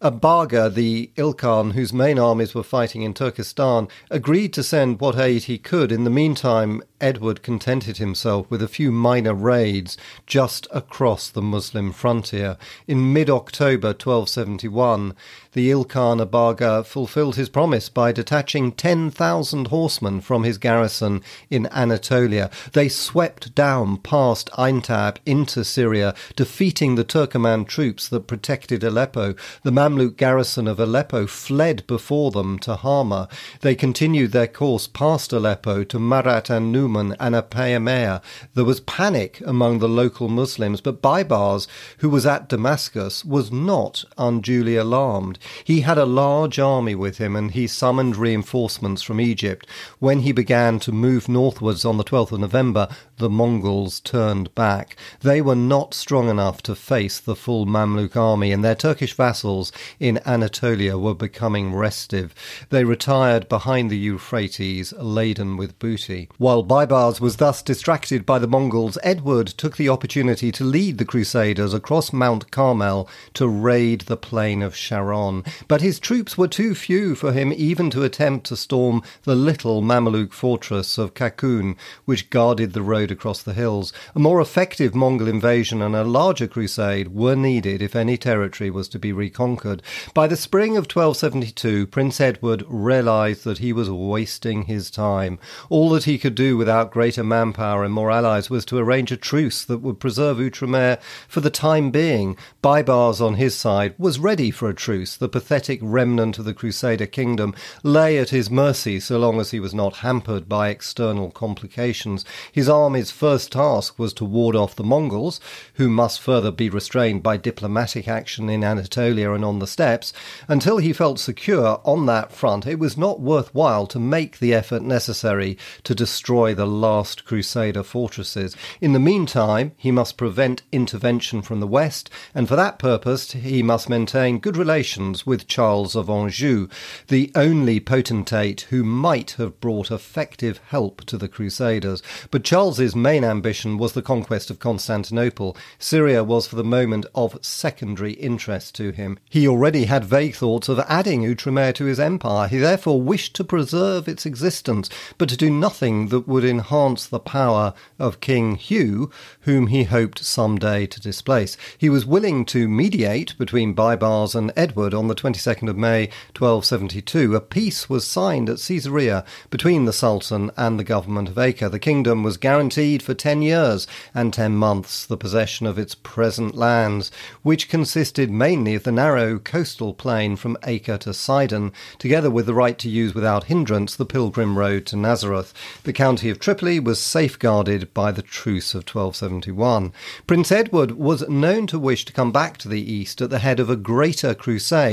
Abaga, 0.04 0.72
the 0.72 1.10
Ilkhan, 1.16 1.72
whose 1.72 1.92
main 1.92 2.18
armies 2.18 2.54
were 2.54 2.62
fighting 2.62 3.00
in 3.02 3.14
Turkestan, 3.14 3.88
agreed 4.10 4.52
to 4.52 4.62
send 4.62 5.00
what 5.00 5.18
aid 5.18 5.44
he 5.44 5.56
could. 5.56 5.90
In 5.90 6.04
the 6.04 6.10
meantime, 6.10 6.82
Edward 7.00 7.42
contented 7.42 7.96
himself 7.96 8.50
with 8.50 8.62
a 8.62 8.68
few 8.68 8.92
minor 8.92 9.32
raids 9.32 9.96
just 10.26 10.66
across 10.70 11.30
the 11.30 11.40
Muslim 11.40 11.90
frontier. 11.90 12.58
In 12.86 13.14
mid 13.14 13.30
October 13.30 13.88
1271, 13.88 15.14
the 15.54 15.70
Ilkhan 15.70 16.20
Abaga 16.20 16.84
fulfilled 16.84 17.36
his 17.36 17.48
promise 17.48 17.88
by 17.88 18.10
detaching 18.10 18.72
10,000 18.72 19.68
horsemen 19.68 20.20
from 20.20 20.42
his 20.42 20.58
garrison 20.58 21.22
in 21.48 21.68
Anatolia. 21.68 22.50
They 22.72 22.88
swept 22.88 23.54
down 23.54 23.98
past 23.98 24.50
Aintab 24.58 25.18
into 25.24 25.64
Syria, 25.64 26.12
defeating 26.34 26.96
the 26.96 27.04
Turkoman 27.04 27.66
troops 27.68 28.08
that 28.08 28.26
protected 28.26 28.82
Aleppo. 28.82 29.34
The 29.62 29.70
Mamluk 29.70 30.16
garrison 30.16 30.66
of 30.66 30.80
Aleppo 30.80 31.28
fled 31.28 31.86
before 31.86 32.32
them 32.32 32.58
to 32.60 32.74
Hama. 32.74 33.28
They 33.60 33.76
continued 33.76 34.32
their 34.32 34.48
course 34.48 34.88
past 34.88 35.32
Aleppo 35.32 35.84
to 35.84 35.98
Marat 36.00 36.50
and 36.50 36.74
Numan 36.74 37.14
and 37.20 37.36
Apamea. 37.36 38.20
There 38.54 38.64
was 38.64 38.80
panic 38.80 39.40
among 39.46 39.78
the 39.78 39.88
local 39.88 40.28
Muslims, 40.28 40.80
but 40.80 41.00
Baibars, 41.00 41.68
who 41.98 42.10
was 42.10 42.26
at 42.26 42.48
Damascus, 42.48 43.24
was 43.24 43.52
not 43.52 44.04
unduly 44.18 44.74
alarmed. 44.74 45.38
He 45.64 45.80
had 45.82 45.98
a 45.98 46.06
large 46.06 46.58
army 46.58 46.94
with 46.94 47.18
him 47.18 47.36
and 47.36 47.50
he 47.50 47.66
summoned 47.66 48.16
reinforcements 48.16 49.02
from 49.02 49.20
Egypt. 49.20 49.66
When 49.98 50.20
he 50.20 50.32
began 50.32 50.78
to 50.80 50.92
move 50.92 51.28
northwards 51.28 51.84
on 51.84 51.96
the 51.96 52.04
12th 52.04 52.32
of 52.32 52.40
November, 52.40 52.88
the 53.18 53.30
Mongols 53.30 54.00
turned 54.00 54.54
back. 54.54 54.96
They 55.20 55.40
were 55.40 55.54
not 55.54 55.94
strong 55.94 56.28
enough 56.28 56.62
to 56.62 56.74
face 56.74 57.18
the 57.20 57.36
full 57.36 57.66
Mamluk 57.66 58.16
army, 58.16 58.52
and 58.52 58.64
their 58.64 58.74
Turkish 58.74 59.14
vassals 59.14 59.72
in 60.00 60.20
Anatolia 60.26 60.98
were 60.98 61.14
becoming 61.14 61.74
restive. 61.74 62.34
They 62.70 62.84
retired 62.84 63.48
behind 63.48 63.90
the 63.90 63.98
Euphrates, 63.98 64.92
laden 64.94 65.56
with 65.56 65.78
booty. 65.78 66.28
While 66.38 66.62
Baibars 66.62 67.20
was 67.20 67.36
thus 67.36 67.62
distracted 67.62 68.24
by 68.24 68.38
the 68.38 68.48
Mongols, 68.48 68.98
Edward 69.02 69.48
took 69.48 69.76
the 69.76 69.88
opportunity 69.88 70.52
to 70.52 70.64
lead 70.64 70.98
the 70.98 71.04
Crusaders 71.04 71.74
across 71.74 72.12
Mount 72.12 72.50
Carmel 72.50 73.08
to 73.34 73.48
raid 73.48 74.02
the 74.02 74.16
plain 74.16 74.62
of 74.62 74.76
Sharon. 74.76 75.33
But 75.66 75.80
his 75.80 75.98
troops 75.98 76.38
were 76.38 76.48
too 76.48 76.74
few 76.74 77.14
for 77.14 77.32
him 77.32 77.52
even 77.52 77.90
to 77.90 78.02
attempt 78.02 78.46
to 78.46 78.56
storm 78.56 79.02
the 79.22 79.34
little 79.34 79.82
Mamluk 79.82 80.32
fortress 80.32 80.98
of 80.98 81.14
Kakun, 81.14 81.76
which 82.04 82.30
guarded 82.30 82.72
the 82.72 82.82
road 82.82 83.10
across 83.10 83.42
the 83.42 83.54
hills. 83.54 83.92
A 84.14 84.18
more 84.18 84.40
effective 84.40 84.94
Mongol 84.94 85.28
invasion 85.28 85.80
and 85.82 85.96
a 85.96 86.04
larger 86.04 86.46
crusade 86.46 87.14
were 87.14 87.34
needed 87.34 87.82
if 87.82 87.96
any 87.96 88.16
territory 88.16 88.70
was 88.70 88.88
to 88.88 88.98
be 88.98 89.12
reconquered. 89.12 89.82
By 90.12 90.26
the 90.26 90.36
spring 90.36 90.76
of 90.76 90.84
1272, 90.84 91.86
Prince 91.88 92.20
Edward 92.20 92.62
realized 92.68 93.44
that 93.44 93.58
he 93.58 93.72
was 93.72 93.90
wasting 93.90 94.64
his 94.64 94.90
time. 94.90 95.38
All 95.70 95.90
that 95.90 96.04
he 96.04 96.18
could 96.18 96.34
do 96.34 96.56
without 96.56 96.90
greater 96.90 97.24
manpower 97.24 97.84
and 97.84 97.94
more 97.94 98.10
allies 98.10 98.50
was 98.50 98.64
to 98.66 98.78
arrange 98.78 99.10
a 99.12 99.16
truce 99.16 99.64
that 99.64 99.78
would 99.78 100.00
preserve 100.00 100.38
Outremer 100.38 101.00
for 101.28 101.40
the 101.40 101.50
time 101.50 101.90
being. 101.90 102.36
Baibars, 102.62 103.20
on 103.20 103.34
his 103.34 103.54
side, 103.54 103.94
was 103.98 104.18
ready 104.18 104.50
for 104.50 104.68
a 104.68 104.74
truce. 104.74 105.16
The 105.24 105.28
pathetic 105.30 105.78
remnant 105.82 106.38
of 106.38 106.44
the 106.44 106.52
Crusader 106.52 107.06
kingdom 107.06 107.54
lay 107.82 108.18
at 108.18 108.28
his 108.28 108.50
mercy 108.50 109.00
so 109.00 109.18
long 109.18 109.40
as 109.40 109.52
he 109.52 109.58
was 109.58 109.72
not 109.72 109.96
hampered 110.04 110.50
by 110.50 110.68
external 110.68 111.30
complications. 111.30 112.26
His 112.52 112.68
army's 112.68 113.10
first 113.10 113.52
task 113.52 113.98
was 113.98 114.12
to 114.14 114.26
ward 114.26 114.54
off 114.54 114.76
the 114.76 114.84
Mongols, 114.84 115.40
who 115.76 115.88
must 115.88 116.20
further 116.20 116.50
be 116.50 116.68
restrained 116.68 117.22
by 117.22 117.38
diplomatic 117.38 118.06
action 118.06 118.50
in 118.50 118.62
Anatolia 118.62 119.32
and 119.32 119.46
on 119.46 119.60
the 119.60 119.66
steppes. 119.66 120.12
Until 120.46 120.76
he 120.76 120.92
felt 120.92 121.18
secure 121.18 121.80
on 121.84 122.04
that 122.04 122.30
front, 122.30 122.66
it 122.66 122.78
was 122.78 122.98
not 122.98 123.18
worthwhile 123.18 123.86
to 123.86 123.98
make 123.98 124.40
the 124.40 124.52
effort 124.52 124.82
necessary 124.82 125.56
to 125.84 125.94
destroy 125.94 126.54
the 126.54 126.66
last 126.66 127.24
Crusader 127.24 127.82
fortresses. 127.82 128.54
In 128.82 128.92
the 128.92 129.00
meantime, 129.00 129.72
he 129.78 129.90
must 129.90 130.18
prevent 130.18 130.64
intervention 130.70 131.40
from 131.40 131.60
the 131.60 131.66
west, 131.66 132.10
and 132.34 132.46
for 132.46 132.56
that 132.56 132.78
purpose 132.78 133.32
he 133.32 133.62
must 133.62 133.88
maintain 133.88 134.38
good 134.38 134.58
relations 134.58 135.13
with 135.22 135.46
Charles 135.46 135.94
of 135.94 136.10
Anjou, 136.10 136.68
the 137.08 137.30
only 137.34 137.80
potentate 137.80 138.62
who 138.70 138.82
might 138.82 139.32
have 139.32 139.60
brought 139.60 139.90
effective 139.90 140.60
help 140.68 141.04
to 141.04 141.16
the 141.16 141.28
Crusaders. 141.28 142.02
But 142.30 142.44
Charles's 142.44 142.96
main 142.96 143.24
ambition 143.24 143.78
was 143.78 143.92
the 143.92 144.02
conquest 144.02 144.50
of 144.50 144.58
Constantinople. 144.58 145.56
Syria 145.78 146.24
was 146.24 146.46
for 146.46 146.56
the 146.56 146.64
moment 146.64 147.06
of 147.14 147.38
secondary 147.42 148.12
interest 148.14 148.74
to 148.76 148.90
him. 148.90 149.18
He 149.28 149.46
already 149.46 149.84
had 149.84 150.04
vague 150.04 150.34
thoughts 150.34 150.68
of 150.68 150.80
adding 150.88 151.22
Outremer 151.22 151.74
to 151.74 151.84
his 151.84 152.00
empire. 152.00 152.48
He 152.48 152.58
therefore 152.58 153.00
wished 153.00 153.34
to 153.36 153.44
preserve 153.44 154.08
its 154.08 154.24
existence, 154.24 154.88
but 155.18 155.28
to 155.28 155.36
do 155.36 155.50
nothing 155.50 156.08
that 156.08 156.26
would 156.26 156.44
enhance 156.44 157.06
the 157.06 157.20
power 157.20 157.74
of 157.98 158.20
King 158.20 158.56
Hugh, 158.56 159.10
whom 159.40 159.66
he 159.66 159.84
hoped 159.84 160.24
some 160.24 160.58
day 160.58 160.86
to 160.86 161.00
displace. 161.00 161.56
He 161.76 161.90
was 161.90 162.06
willing 162.06 162.44
to 162.46 162.68
mediate 162.68 163.36
between 163.36 163.74
Baibars 163.74 164.34
and 164.34 164.52
Edward 164.56 164.93
on 164.94 165.08
the 165.08 165.14
22nd 165.14 165.68
of 165.68 165.76
May 165.76 166.06
1272. 166.38 167.34
A 167.34 167.40
peace 167.40 167.88
was 167.88 168.06
signed 168.06 168.48
at 168.48 168.58
Caesarea 168.58 169.24
between 169.50 169.84
the 169.84 169.92
Sultan 169.92 170.50
and 170.56 170.78
the 170.78 170.84
government 170.84 171.28
of 171.28 171.38
Acre. 171.38 171.68
The 171.68 171.78
kingdom 171.78 172.22
was 172.22 172.36
guaranteed 172.36 173.02
for 173.02 173.14
ten 173.14 173.42
years 173.42 173.86
and 174.14 174.32
ten 174.32 174.54
months 174.56 175.04
the 175.04 175.16
possession 175.16 175.66
of 175.66 175.78
its 175.78 175.94
present 175.94 176.54
lands, 176.54 177.10
which 177.42 177.68
consisted 177.68 178.30
mainly 178.30 178.74
of 178.74 178.84
the 178.84 178.92
narrow 178.92 179.38
coastal 179.38 179.94
plain 179.94 180.36
from 180.36 180.56
Acre 180.64 180.98
to 180.98 181.12
Sidon, 181.12 181.72
together 181.98 182.30
with 182.30 182.46
the 182.46 182.54
right 182.54 182.78
to 182.78 182.88
use 182.88 183.14
without 183.14 183.44
hindrance 183.44 183.96
the 183.96 184.06
pilgrim 184.06 184.58
road 184.58 184.86
to 184.86 184.96
Nazareth. 184.96 185.52
The 185.82 185.92
county 185.92 186.30
of 186.30 186.38
Tripoli 186.38 186.78
was 186.78 187.00
safeguarded 187.00 187.92
by 187.92 188.12
the 188.12 188.22
Truce 188.22 188.74
of 188.74 188.80
1271. 188.82 189.92
Prince 190.26 190.52
Edward 190.52 190.92
was 190.92 191.28
known 191.28 191.66
to 191.66 191.78
wish 191.78 192.04
to 192.04 192.12
come 192.12 192.32
back 192.32 192.56
to 192.58 192.68
the 192.68 192.92
east 192.92 193.20
at 193.20 193.30
the 193.30 193.38
head 193.38 193.60
of 193.60 193.70
a 193.70 193.76
greater 193.76 194.34
crusade, 194.34 194.83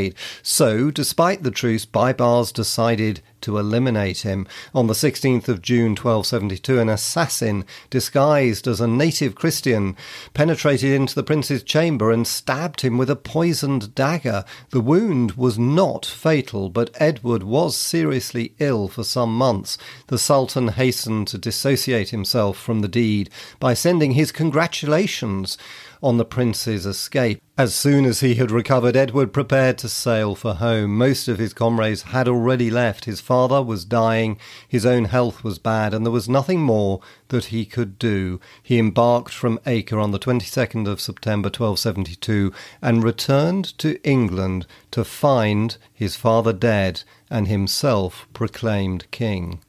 so, 0.42 0.92
despite 0.92 1.44
the 1.44 1.52
truce, 1.52 1.86
Baibars 1.86 2.54
decided 2.54 3.22
to 3.42 3.58
eliminate 3.58 4.20
him. 4.20 4.48
On 4.74 4.88
the 4.88 4.94
16th 4.94 5.48
of 5.48 5.62
June 5.62 5.92
1272, 5.92 6.80
an 6.80 6.90
assassin 6.90 7.66
disguised 7.90 8.68
as 8.68 8.80
a 8.80 8.88
native 8.88 9.36
Christian 9.36 9.96
penetrated 10.34 10.92
into 10.92 11.16
the 11.16 11.24
prince's 11.24 11.64
chamber 11.64 12.12
and 12.12 12.26
stabbed 12.26 12.82
him 12.82 12.98
with 12.98 13.10
a 13.10 13.16
poisoned 13.16 13.94
dagger. 13.96 14.46
The 14.70 14.82
wound 14.82 15.34
was 15.34 15.58
not 15.58 16.06
fatal, 16.06 16.70
but 16.70 16.92
Edward 16.96 17.44
was 17.44 17.76
seriously 17.76 18.54
ill 18.60 18.88
for 18.88 19.04
some 19.04 19.36
months. 19.36 19.78
The 20.08 20.20
Sultan 20.20 20.70
hastened 20.70 21.28
to 21.30 21.38
dissociate 21.38 22.10
himself 22.10 22.58
from 22.58 22.82
the 22.82 22.88
deed 22.88 23.30
by 23.60 23.74
sending 23.74 24.12
his 24.12 24.32
congratulations 24.32 25.58
on 26.02 26.18
the 26.18 26.26
prince's 26.26 26.86
escape. 26.86 27.42
As 27.58 27.76
soon 27.76 28.06
as 28.06 28.22
he 28.22 28.36
had 28.36 28.50
recovered, 28.50 28.96
Edward 28.96 29.34
prepared 29.34 29.78
to 29.80 29.90
sail 29.90 30.34
for 30.34 30.56
home. 30.56 30.98
Most 30.98 31.28
of 31.28 31.38
his 31.38 31.54
comrades 31.54 32.04
had 32.04 32.28
already 32.28 32.72
left. 32.72 33.06
His 33.06 33.22
father 33.22 33.62
was 33.62 33.86
dying, 33.86 34.40
his 34.68 34.86
own 34.86 35.06
health 35.06 35.44
was 35.44 35.60
bad, 35.60 35.94
and 35.94 36.06
there 36.06 36.12
was 36.12 36.28
nothing 36.28 36.62
more 36.62 37.02
that 37.28 37.46
he 37.46 37.66
could 37.66 38.00
do. 38.00 38.40
He 38.64 38.80
embarked 38.80 39.34
from 39.34 39.60
Acre 39.66 40.00
on 40.00 40.12
the 40.12 40.20
22nd 40.20 40.88
of 40.88 41.02
September 41.02 41.48
1272 41.48 42.52
and 42.82 43.04
returned 43.04 43.78
to 43.78 44.02
England 44.04 44.66
to 44.92 45.04
find 45.04 45.78
his 45.94 46.16
father 46.16 46.54
dead 46.54 47.04
and 47.30 47.48
himself 47.48 48.28
proclaimed 48.34 49.10
king. 49.12 49.60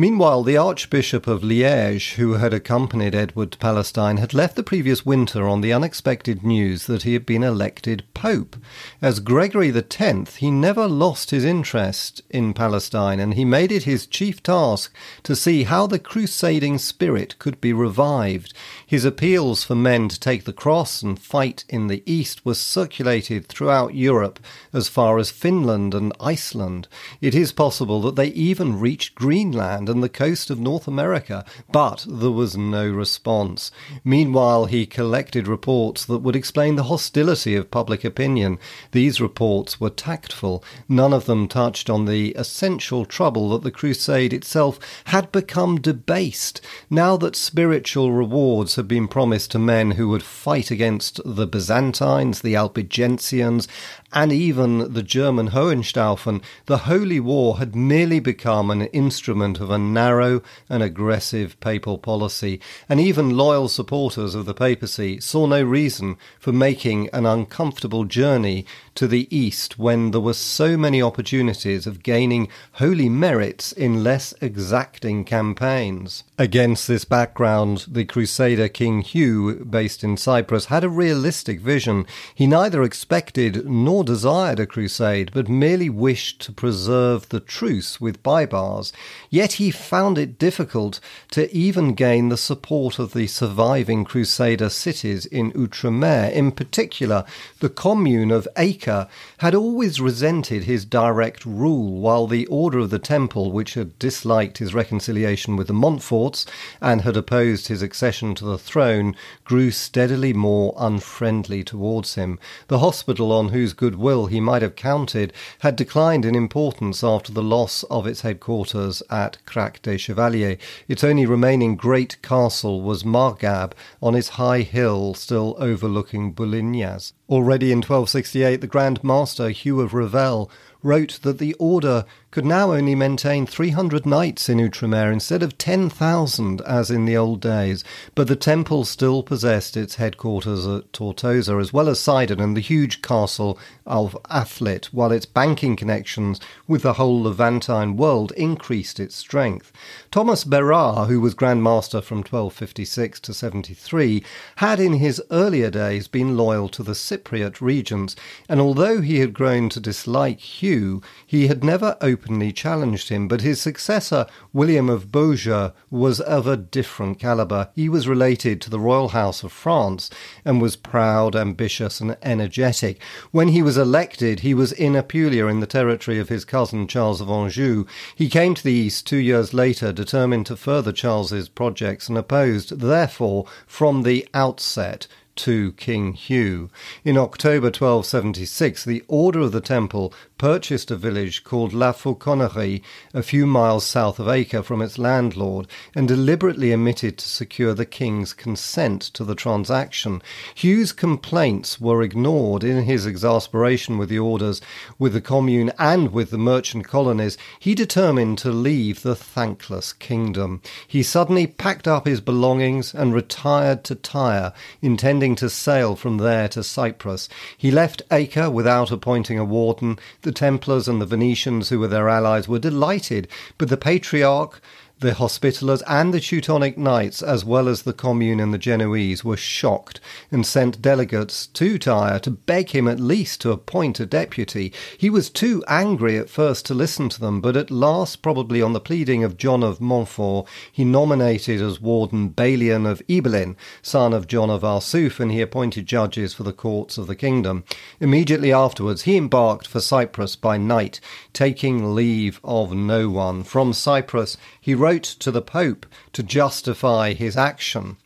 Meanwhile, 0.00 0.44
the 0.44 0.56
Archbishop 0.56 1.26
of 1.26 1.42
Liège, 1.42 2.14
who 2.14 2.32
had 2.32 2.54
accompanied 2.54 3.14
Edward 3.14 3.52
to 3.52 3.58
Palestine, 3.58 4.16
had 4.16 4.32
left 4.32 4.56
the 4.56 4.62
previous 4.62 5.04
winter 5.04 5.46
on 5.46 5.60
the 5.60 5.74
unexpected 5.74 6.42
news 6.42 6.86
that 6.86 7.02
he 7.02 7.12
had 7.12 7.26
been 7.26 7.42
elected 7.42 8.04
Pope. 8.14 8.56
As 9.02 9.20
Gregory 9.20 9.70
X, 9.70 10.36
he 10.36 10.50
never 10.50 10.88
lost 10.88 11.32
his 11.32 11.44
interest 11.44 12.22
in 12.30 12.54
Palestine, 12.54 13.20
and 13.20 13.34
he 13.34 13.44
made 13.44 13.70
it 13.70 13.82
his 13.82 14.06
chief 14.06 14.42
task 14.42 14.90
to 15.22 15.36
see 15.36 15.64
how 15.64 15.86
the 15.86 15.98
crusading 15.98 16.78
spirit 16.78 17.38
could 17.38 17.60
be 17.60 17.74
revived. 17.74 18.54
His 18.86 19.04
appeals 19.04 19.64
for 19.64 19.74
men 19.74 20.08
to 20.08 20.18
take 20.18 20.44
the 20.44 20.54
cross 20.54 21.02
and 21.02 21.20
fight 21.20 21.66
in 21.68 21.88
the 21.88 22.02
East 22.06 22.42
were 22.42 22.54
circulated 22.54 23.48
throughout 23.48 23.94
Europe 23.94 24.40
as 24.72 24.88
far 24.88 25.18
as 25.18 25.30
Finland 25.30 25.92
and 25.92 26.14
Iceland. 26.18 26.88
It 27.20 27.34
is 27.34 27.52
possible 27.52 28.00
that 28.00 28.16
they 28.16 28.28
even 28.28 28.80
reached 28.80 29.14
Greenland 29.14 29.89
and 29.90 30.02
the 30.02 30.08
coast 30.08 30.48
of 30.48 30.58
North 30.58 30.88
America, 30.88 31.44
but 31.70 32.06
there 32.08 32.30
was 32.30 32.56
no 32.56 32.88
response. 32.88 33.70
Meanwhile, 34.04 34.66
he 34.66 34.86
collected 34.86 35.46
reports 35.46 36.06
that 36.06 36.18
would 36.18 36.36
explain 36.36 36.76
the 36.76 36.84
hostility 36.84 37.56
of 37.56 37.70
public 37.70 38.04
opinion. 38.04 38.58
These 38.92 39.20
reports 39.20 39.80
were 39.80 39.90
tactful. 39.90 40.64
None 40.88 41.12
of 41.12 41.26
them 41.26 41.48
touched 41.48 41.90
on 41.90 42.06
the 42.06 42.30
essential 42.32 43.04
trouble 43.04 43.50
that 43.50 43.62
the 43.62 43.70
crusade 43.70 44.32
itself 44.32 44.78
had 45.06 45.32
become 45.32 45.80
debased. 45.80 46.60
Now 46.88 47.16
that 47.18 47.36
spiritual 47.36 48.12
rewards 48.12 48.76
had 48.76 48.88
been 48.88 49.08
promised 49.08 49.50
to 49.50 49.58
men 49.58 49.92
who 49.92 50.08
would 50.08 50.22
fight 50.22 50.70
against 50.70 51.20
the 51.24 51.46
Byzantines, 51.46 52.40
the 52.40 52.54
Albigensians, 52.54 53.66
and 54.12 54.32
even 54.32 54.92
the 54.92 55.02
German 55.02 55.50
Hohenstaufen, 55.50 56.42
the 56.66 56.78
Holy 56.78 57.20
War 57.20 57.58
had 57.58 57.76
merely 57.76 58.20
become 58.20 58.70
an 58.70 58.82
instrument 58.86 59.60
of 59.60 59.70
a 59.70 59.78
narrow 59.78 60.42
and 60.68 60.82
aggressive 60.82 61.58
papal 61.60 61.98
policy, 61.98 62.60
and 62.88 63.00
even 63.00 63.36
loyal 63.36 63.68
supporters 63.68 64.34
of 64.34 64.46
the 64.46 64.54
papacy 64.54 65.20
saw 65.20 65.46
no 65.46 65.62
reason 65.62 66.16
for 66.38 66.52
making 66.52 67.08
an 67.12 67.26
uncomfortable 67.26 68.04
journey 68.04 68.66
to 68.94 69.06
the 69.06 69.34
east 69.34 69.78
when 69.78 70.10
there 70.10 70.20
were 70.20 70.34
so 70.34 70.76
many 70.76 71.00
opportunities 71.00 71.86
of 71.86 72.02
gaining 72.02 72.48
holy 72.72 73.08
merits 73.08 73.72
in 73.72 74.02
less 74.02 74.34
exacting 74.40 75.24
campaigns. 75.24 76.24
Against 76.38 76.88
this 76.88 77.04
background, 77.04 77.86
the 77.88 78.04
Crusader 78.04 78.68
King 78.68 79.02
Hugh, 79.02 79.64
based 79.64 80.02
in 80.02 80.16
Cyprus, 80.16 80.66
had 80.66 80.84
a 80.84 80.88
realistic 80.88 81.60
vision. 81.60 82.06
He 82.34 82.46
neither 82.46 82.82
expected 82.82 83.66
nor 83.66 83.99
desired 84.04 84.60
a 84.60 84.66
crusade, 84.66 85.30
but 85.32 85.48
merely 85.48 85.88
wished 85.88 86.40
to 86.40 86.52
preserve 86.52 87.28
the 87.28 87.40
truce 87.40 88.00
with 88.00 88.22
Baibars. 88.22 88.92
Yet 89.28 89.54
he 89.54 89.70
found 89.70 90.18
it 90.18 90.38
difficult 90.38 91.00
to 91.30 91.54
even 91.54 91.94
gain 91.94 92.28
the 92.28 92.36
support 92.36 92.98
of 92.98 93.12
the 93.12 93.26
surviving 93.26 94.04
crusader 94.04 94.68
cities 94.68 95.26
in 95.26 95.52
Outremer. 95.52 96.32
In 96.32 96.52
particular, 96.52 97.24
the 97.60 97.68
commune 97.68 98.30
of 98.30 98.48
Acre 98.56 99.08
had 99.38 99.54
always 99.54 100.00
resented 100.00 100.64
his 100.64 100.84
direct 100.84 101.44
rule, 101.44 102.00
while 102.00 102.26
the 102.26 102.46
Order 102.46 102.80
of 102.80 102.90
the 102.90 102.98
Temple, 102.98 103.52
which 103.52 103.74
had 103.74 103.98
disliked 103.98 104.58
his 104.58 104.74
reconciliation 104.74 105.56
with 105.56 105.66
the 105.66 105.72
Montforts 105.72 106.46
and 106.80 107.02
had 107.02 107.16
opposed 107.16 107.68
his 107.68 107.82
accession 107.82 108.34
to 108.34 108.44
the 108.44 108.58
throne, 108.58 109.14
grew 109.44 109.70
steadily 109.70 110.32
more 110.32 110.74
unfriendly 110.76 111.62
towards 111.64 112.14
him. 112.14 112.38
The 112.68 112.78
hospital 112.80 113.32
on 113.32 113.48
whose 113.48 113.72
goodwill 113.90 114.26
he 114.26 114.38
might 114.38 114.62
have 114.62 114.76
counted 114.76 115.32
had 115.60 115.74
declined 115.74 116.24
in 116.24 116.36
importance 116.36 117.02
after 117.02 117.32
the 117.32 117.42
loss 117.42 117.82
of 117.90 118.06
its 118.06 118.20
headquarters 118.20 119.02
at 119.10 119.44
Crac 119.46 119.82
des 119.82 119.98
Chevaliers. 119.98 120.58
Its 120.86 121.02
only 121.02 121.26
remaining 121.26 121.74
great 121.74 122.22
castle 122.22 122.82
was 122.82 123.02
Markab 123.02 123.72
on 124.00 124.14
its 124.14 124.28
high 124.28 124.60
hill 124.60 125.12
still 125.14 125.56
overlooking 125.58 126.32
Boulignas. 126.32 127.12
Already 127.28 127.72
in 127.72 127.78
1268, 127.78 128.60
the 128.60 128.68
Grand 128.68 129.02
Master 129.02 129.50
Hugh 129.50 129.80
of 129.80 129.92
Revel 129.92 130.48
wrote 130.82 131.18
that 131.22 131.38
the 131.38 131.54
order 131.54 132.04
could 132.30 132.44
now 132.44 132.72
only 132.72 132.94
maintain 132.94 133.44
300 133.44 134.06
knights 134.06 134.48
in 134.48 134.58
Outremer 134.58 135.12
instead 135.12 135.42
of 135.42 135.58
10,000 135.58 136.60
as 136.62 136.90
in 136.90 137.04
the 137.04 137.16
old 137.16 137.40
days, 137.40 137.82
but 138.14 138.28
the 138.28 138.36
temple 138.36 138.84
still 138.84 139.22
possessed 139.22 139.76
its 139.76 139.96
headquarters 139.96 140.66
at 140.66 140.92
Tortosa 140.92 141.58
as 141.58 141.72
well 141.72 141.88
as 141.88 141.98
Sidon 141.98 142.40
and 142.40 142.56
the 142.56 142.60
huge 142.60 143.02
castle 143.02 143.58
of 143.84 144.16
Athlit, 144.30 144.86
while 144.86 145.10
its 145.10 145.26
banking 145.26 145.74
connections 145.74 146.40
with 146.68 146.82
the 146.82 146.92
whole 146.92 147.22
Levantine 147.22 147.96
world 147.96 148.32
increased 148.36 149.00
its 149.00 149.16
strength. 149.16 149.72
Thomas 150.12 150.44
Berard, 150.44 151.08
who 151.08 151.20
was 151.20 151.34
Grand 151.34 151.64
Master 151.64 152.00
from 152.00 152.18
1256 152.18 153.18
to 153.20 153.34
73, 153.34 154.22
had 154.56 154.78
in 154.78 154.94
his 154.94 155.20
earlier 155.32 155.70
days 155.70 156.06
been 156.06 156.36
loyal 156.36 156.68
to 156.68 156.84
the 156.84 156.94
Cypriot 156.94 157.60
regents, 157.60 158.14
and 158.48 158.60
although 158.60 159.00
he 159.00 159.18
had 159.18 159.34
grown 159.34 159.68
to 159.70 159.80
dislike 159.80 160.38
Hugh, 160.38 161.02
he 161.26 161.48
had 161.48 161.64
never 161.64 161.96
openly 162.20 162.52
challenged 162.52 163.08
him, 163.08 163.26
but 163.26 163.40
his 163.40 163.60
successor, 163.60 164.26
William 164.52 164.90
of 164.90 165.10
Beaujeu, 165.10 165.72
was 165.90 166.20
of 166.20 166.46
a 166.46 166.56
different 166.56 167.18
calibre. 167.18 167.70
He 167.74 167.88
was 167.88 168.06
related 168.06 168.60
to 168.60 168.70
the 168.70 168.78
royal 168.78 169.08
house 169.08 169.42
of 169.42 169.52
France 169.52 170.10
and 170.44 170.60
was 170.60 170.76
proud, 170.76 171.34
ambitious, 171.34 171.98
and 171.98 172.18
energetic. 172.22 173.00
When 173.30 173.48
he 173.48 173.62
was 173.62 173.78
elected, 173.78 174.40
he 174.40 174.52
was 174.52 174.72
in 174.72 174.96
Apulia 174.96 175.46
in 175.46 175.60
the 175.60 175.66
territory 175.66 176.18
of 176.18 176.28
his 176.28 176.44
cousin 176.44 176.86
Charles 176.86 177.22
of 177.22 177.30
Anjou. 177.30 177.86
He 178.14 178.28
came 178.28 178.54
to 178.54 178.62
the 178.62 178.72
east 178.72 179.06
two 179.06 179.16
years 179.16 179.54
later, 179.54 179.90
determined 179.90 180.44
to 180.46 180.56
further 180.56 180.92
Charles's 180.92 181.48
projects 181.48 182.08
and 182.10 182.18
opposed, 182.18 182.80
therefore, 182.80 183.46
from 183.66 184.02
the 184.02 184.28
outset, 184.34 185.06
to 185.36 185.72
King 185.72 186.14
Hugh. 186.14 186.70
In 187.04 187.16
October 187.16 187.66
1276, 187.66 188.84
the 188.84 189.04
Order 189.08 189.40
of 189.40 189.52
the 189.52 189.60
Temple 189.60 190.12
purchased 190.36 190.90
a 190.90 190.96
village 190.96 191.44
called 191.44 191.72
La 191.72 191.92
Fauconnerie, 191.92 192.82
a 193.14 193.22
few 193.22 193.46
miles 193.46 193.86
south 193.86 194.18
of 194.18 194.28
Acre, 194.28 194.62
from 194.62 194.80
its 194.80 194.98
landlord, 194.98 195.66
and 195.94 196.08
deliberately 196.08 196.72
omitted 196.72 197.18
to 197.18 197.28
secure 197.28 197.74
the 197.74 197.84
king's 197.84 198.32
consent 198.32 199.02
to 199.02 199.22
the 199.22 199.34
transaction. 199.34 200.22
Hugh's 200.54 200.92
complaints 200.92 201.80
were 201.80 202.02
ignored 202.02 202.64
in 202.64 202.84
his 202.84 203.06
exasperation 203.06 203.98
with 203.98 204.08
the 204.08 204.18
orders, 204.18 204.60
with 204.98 205.12
the 205.12 205.20
commune, 205.20 205.72
and 205.78 206.12
with 206.12 206.30
the 206.30 206.38
merchant 206.38 206.88
colonies. 206.88 207.36
He 207.58 207.74
determined 207.74 208.38
to 208.38 208.50
leave 208.50 209.02
the 209.02 209.14
thankless 209.14 209.92
kingdom. 209.92 210.62
He 210.88 211.02
suddenly 211.02 211.46
packed 211.46 211.86
up 211.86 212.06
his 212.06 212.20
belongings 212.20 212.94
and 212.94 213.14
retired 213.14 213.84
to 213.84 213.94
Tyre, 213.94 214.52
intending 214.80 215.19
to 215.20 215.50
sail 215.50 215.96
from 215.96 216.16
there 216.16 216.48
to 216.48 216.64
Cyprus. 216.64 217.28
He 217.56 217.70
left 217.70 218.02
Acre 218.10 218.50
without 218.50 218.90
appointing 218.90 219.38
a 219.38 219.44
warden. 219.44 219.98
The 220.22 220.32
Templars 220.32 220.88
and 220.88 221.00
the 221.00 221.06
Venetians, 221.06 221.68
who 221.68 221.78
were 221.78 221.88
their 221.88 222.08
allies, 222.08 222.48
were 222.48 222.58
delighted, 222.58 223.28
but 223.58 223.68
the 223.68 223.76
Patriarch 223.76 224.62
the 225.00 225.12
Hospitallers 225.12 225.82
and 225.86 226.12
the 226.12 226.20
Teutonic 226.20 226.76
Knights, 226.76 227.22
as 227.22 227.42
well 227.42 227.68
as 227.68 227.82
the 227.82 227.94
Commune 227.94 228.38
and 228.38 228.52
the 228.52 228.58
Genoese, 228.58 229.24
were 229.24 229.36
shocked 229.36 229.98
and 230.30 230.44
sent 230.44 230.82
delegates 230.82 231.46
to 231.46 231.78
Tyre 231.78 232.18
to 232.18 232.30
beg 232.30 232.70
him 232.70 232.86
at 232.86 233.00
least 233.00 233.40
to 233.40 233.50
appoint 233.50 233.98
a 233.98 234.04
deputy. 234.04 234.74
He 234.98 235.08
was 235.08 235.30
too 235.30 235.64
angry 235.66 236.18
at 236.18 236.28
first 236.28 236.66
to 236.66 236.74
listen 236.74 237.08
to 237.08 237.20
them, 237.20 237.40
but 237.40 237.56
at 237.56 237.70
last, 237.70 238.20
probably 238.20 238.60
on 238.60 238.74
the 238.74 238.80
pleading 238.80 239.24
of 239.24 239.38
John 239.38 239.62
of 239.62 239.80
Montfort, 239.80 240.46
he 240.70 240.84
nominated 240.84 241.62
as 241.62 241.80
warden 241.80 242.28
Balian 242.28 242.86
of 242.86 243.00
Ibelin, 243.08 243.56
son 243.80 244.12
of 244.12 244.26
John 244.26 244.50
of 244.50 244.60
Arsuf, 244.60 245.18
and 245.18 245.32
he 245.32 245.40
appointed 245.40 245.86
judges 245.86 246.34
for 246.34 246.42
the 246.42 246.52
courts 246.52 246.98
of 246.98 247.06
the 247.06 247.16
kingdom. 247.16 247.64
Immediately 248.00 248.52
afterwards, 248.52 249.02
he 249.02 249.16
embarked 249.16 249.66
for 249.66 249.80
Cyprus 249.80 250.36
by 250.36 250.58
night, 250.58 251.00
taking 251.32 251.94
leave 251.94 252.38
of 252.44 252.74
no 252.74 253.08
one. 253.08 253.44
From 253.44 253.72
Cyprus, 253.72 254.36
he 254.60 254.74
wrote 254.74 254.89
to 254.98 255.30
the 255.30 255.42
Pope 255.42 255.86
to 256.12 256.22
justify 256.22 257.12
his 257.12 257.36
action. 257.36 257.96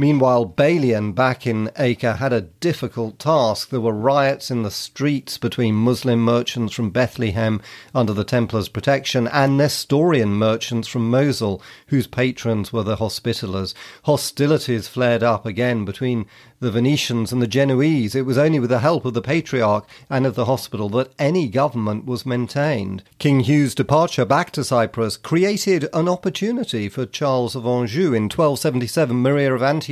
Meanwhile, 0.00 0.54
Balian 0.56 1.12
back 1.12 1.44
in 1.44 1.72
Acre 1.76 2.12
had 2.12 2.32
a 2.32 2.42
difficult 2.42 3.18
task. 3.18 3.70
There 3.70 3.80
were 3.80 3.92
riots 3.92 4.48
in 4.48 4.62
the 4.62 4.70
streets 4.70 5.38
between 5.38 5.74
Muslim 5.74 6.20
merchants 6.20 6.72
from 6.72 6.90
Bethlehem 6.90 7.60
under 7.92 8.12
the 8.12 8.22
Templars' 8.22 8.68
protection 8.68 9.26
and 9.26 9.56
Nestorian 9.56 10.34
merchants 10.34 10.86
from 10.86 11.10
Mosul, 11.10 11.60
whose 11.88 12.06
patrons 12.06 12.72
were 12.72 12.84
the 12.84 12.98
Hospitallers. 12.98 13.74
Hostilities 14.04 14.86
flared 14.86 15.24
up 15.24 15.44
again 15.44 15.84
between 15.84 16.26
the 16.60 16.70
Venetians 16.70 17.32
and 17.32 17.42
the 17.42 17.48
Genoese. 17.48 18.14
It 18.14 18.26
was 18.26 18.38
only 18.38 18.60
with 18.60 18.70
the 18.70 18.78
help 18.78 19.04
of 19.04 19.14
the 19.14 19.22
Patriarch 19.22 19.84
and 20.08 20.26
of 20.26 20.36
the 20.36 20.44
hospital 20.44 20.88
that 20.90 21.12
any 21.18 21.48
government 21.48 22.04
was 22.04 22.24
maintained. 22.24 23.02
King 23.18 23.40
Hugh's 23.40 23.74
departure 23.74 24.24
back 24.24 24.52
to 24.52 24.62
Cyprus 24.62 25.16
created 25.16 25.88
an 25.92 26.08
opportunity 26.08 26.88
for 26.88 27.04
Charles 27.04 27.56
of 27.56 27.66
Anjou. 27.66 28.14
In 28.14 28.24
1277, 28.24 29.16
Maria 29.16 29.54
of 29.54 29.62
Antioch 29.62 29.87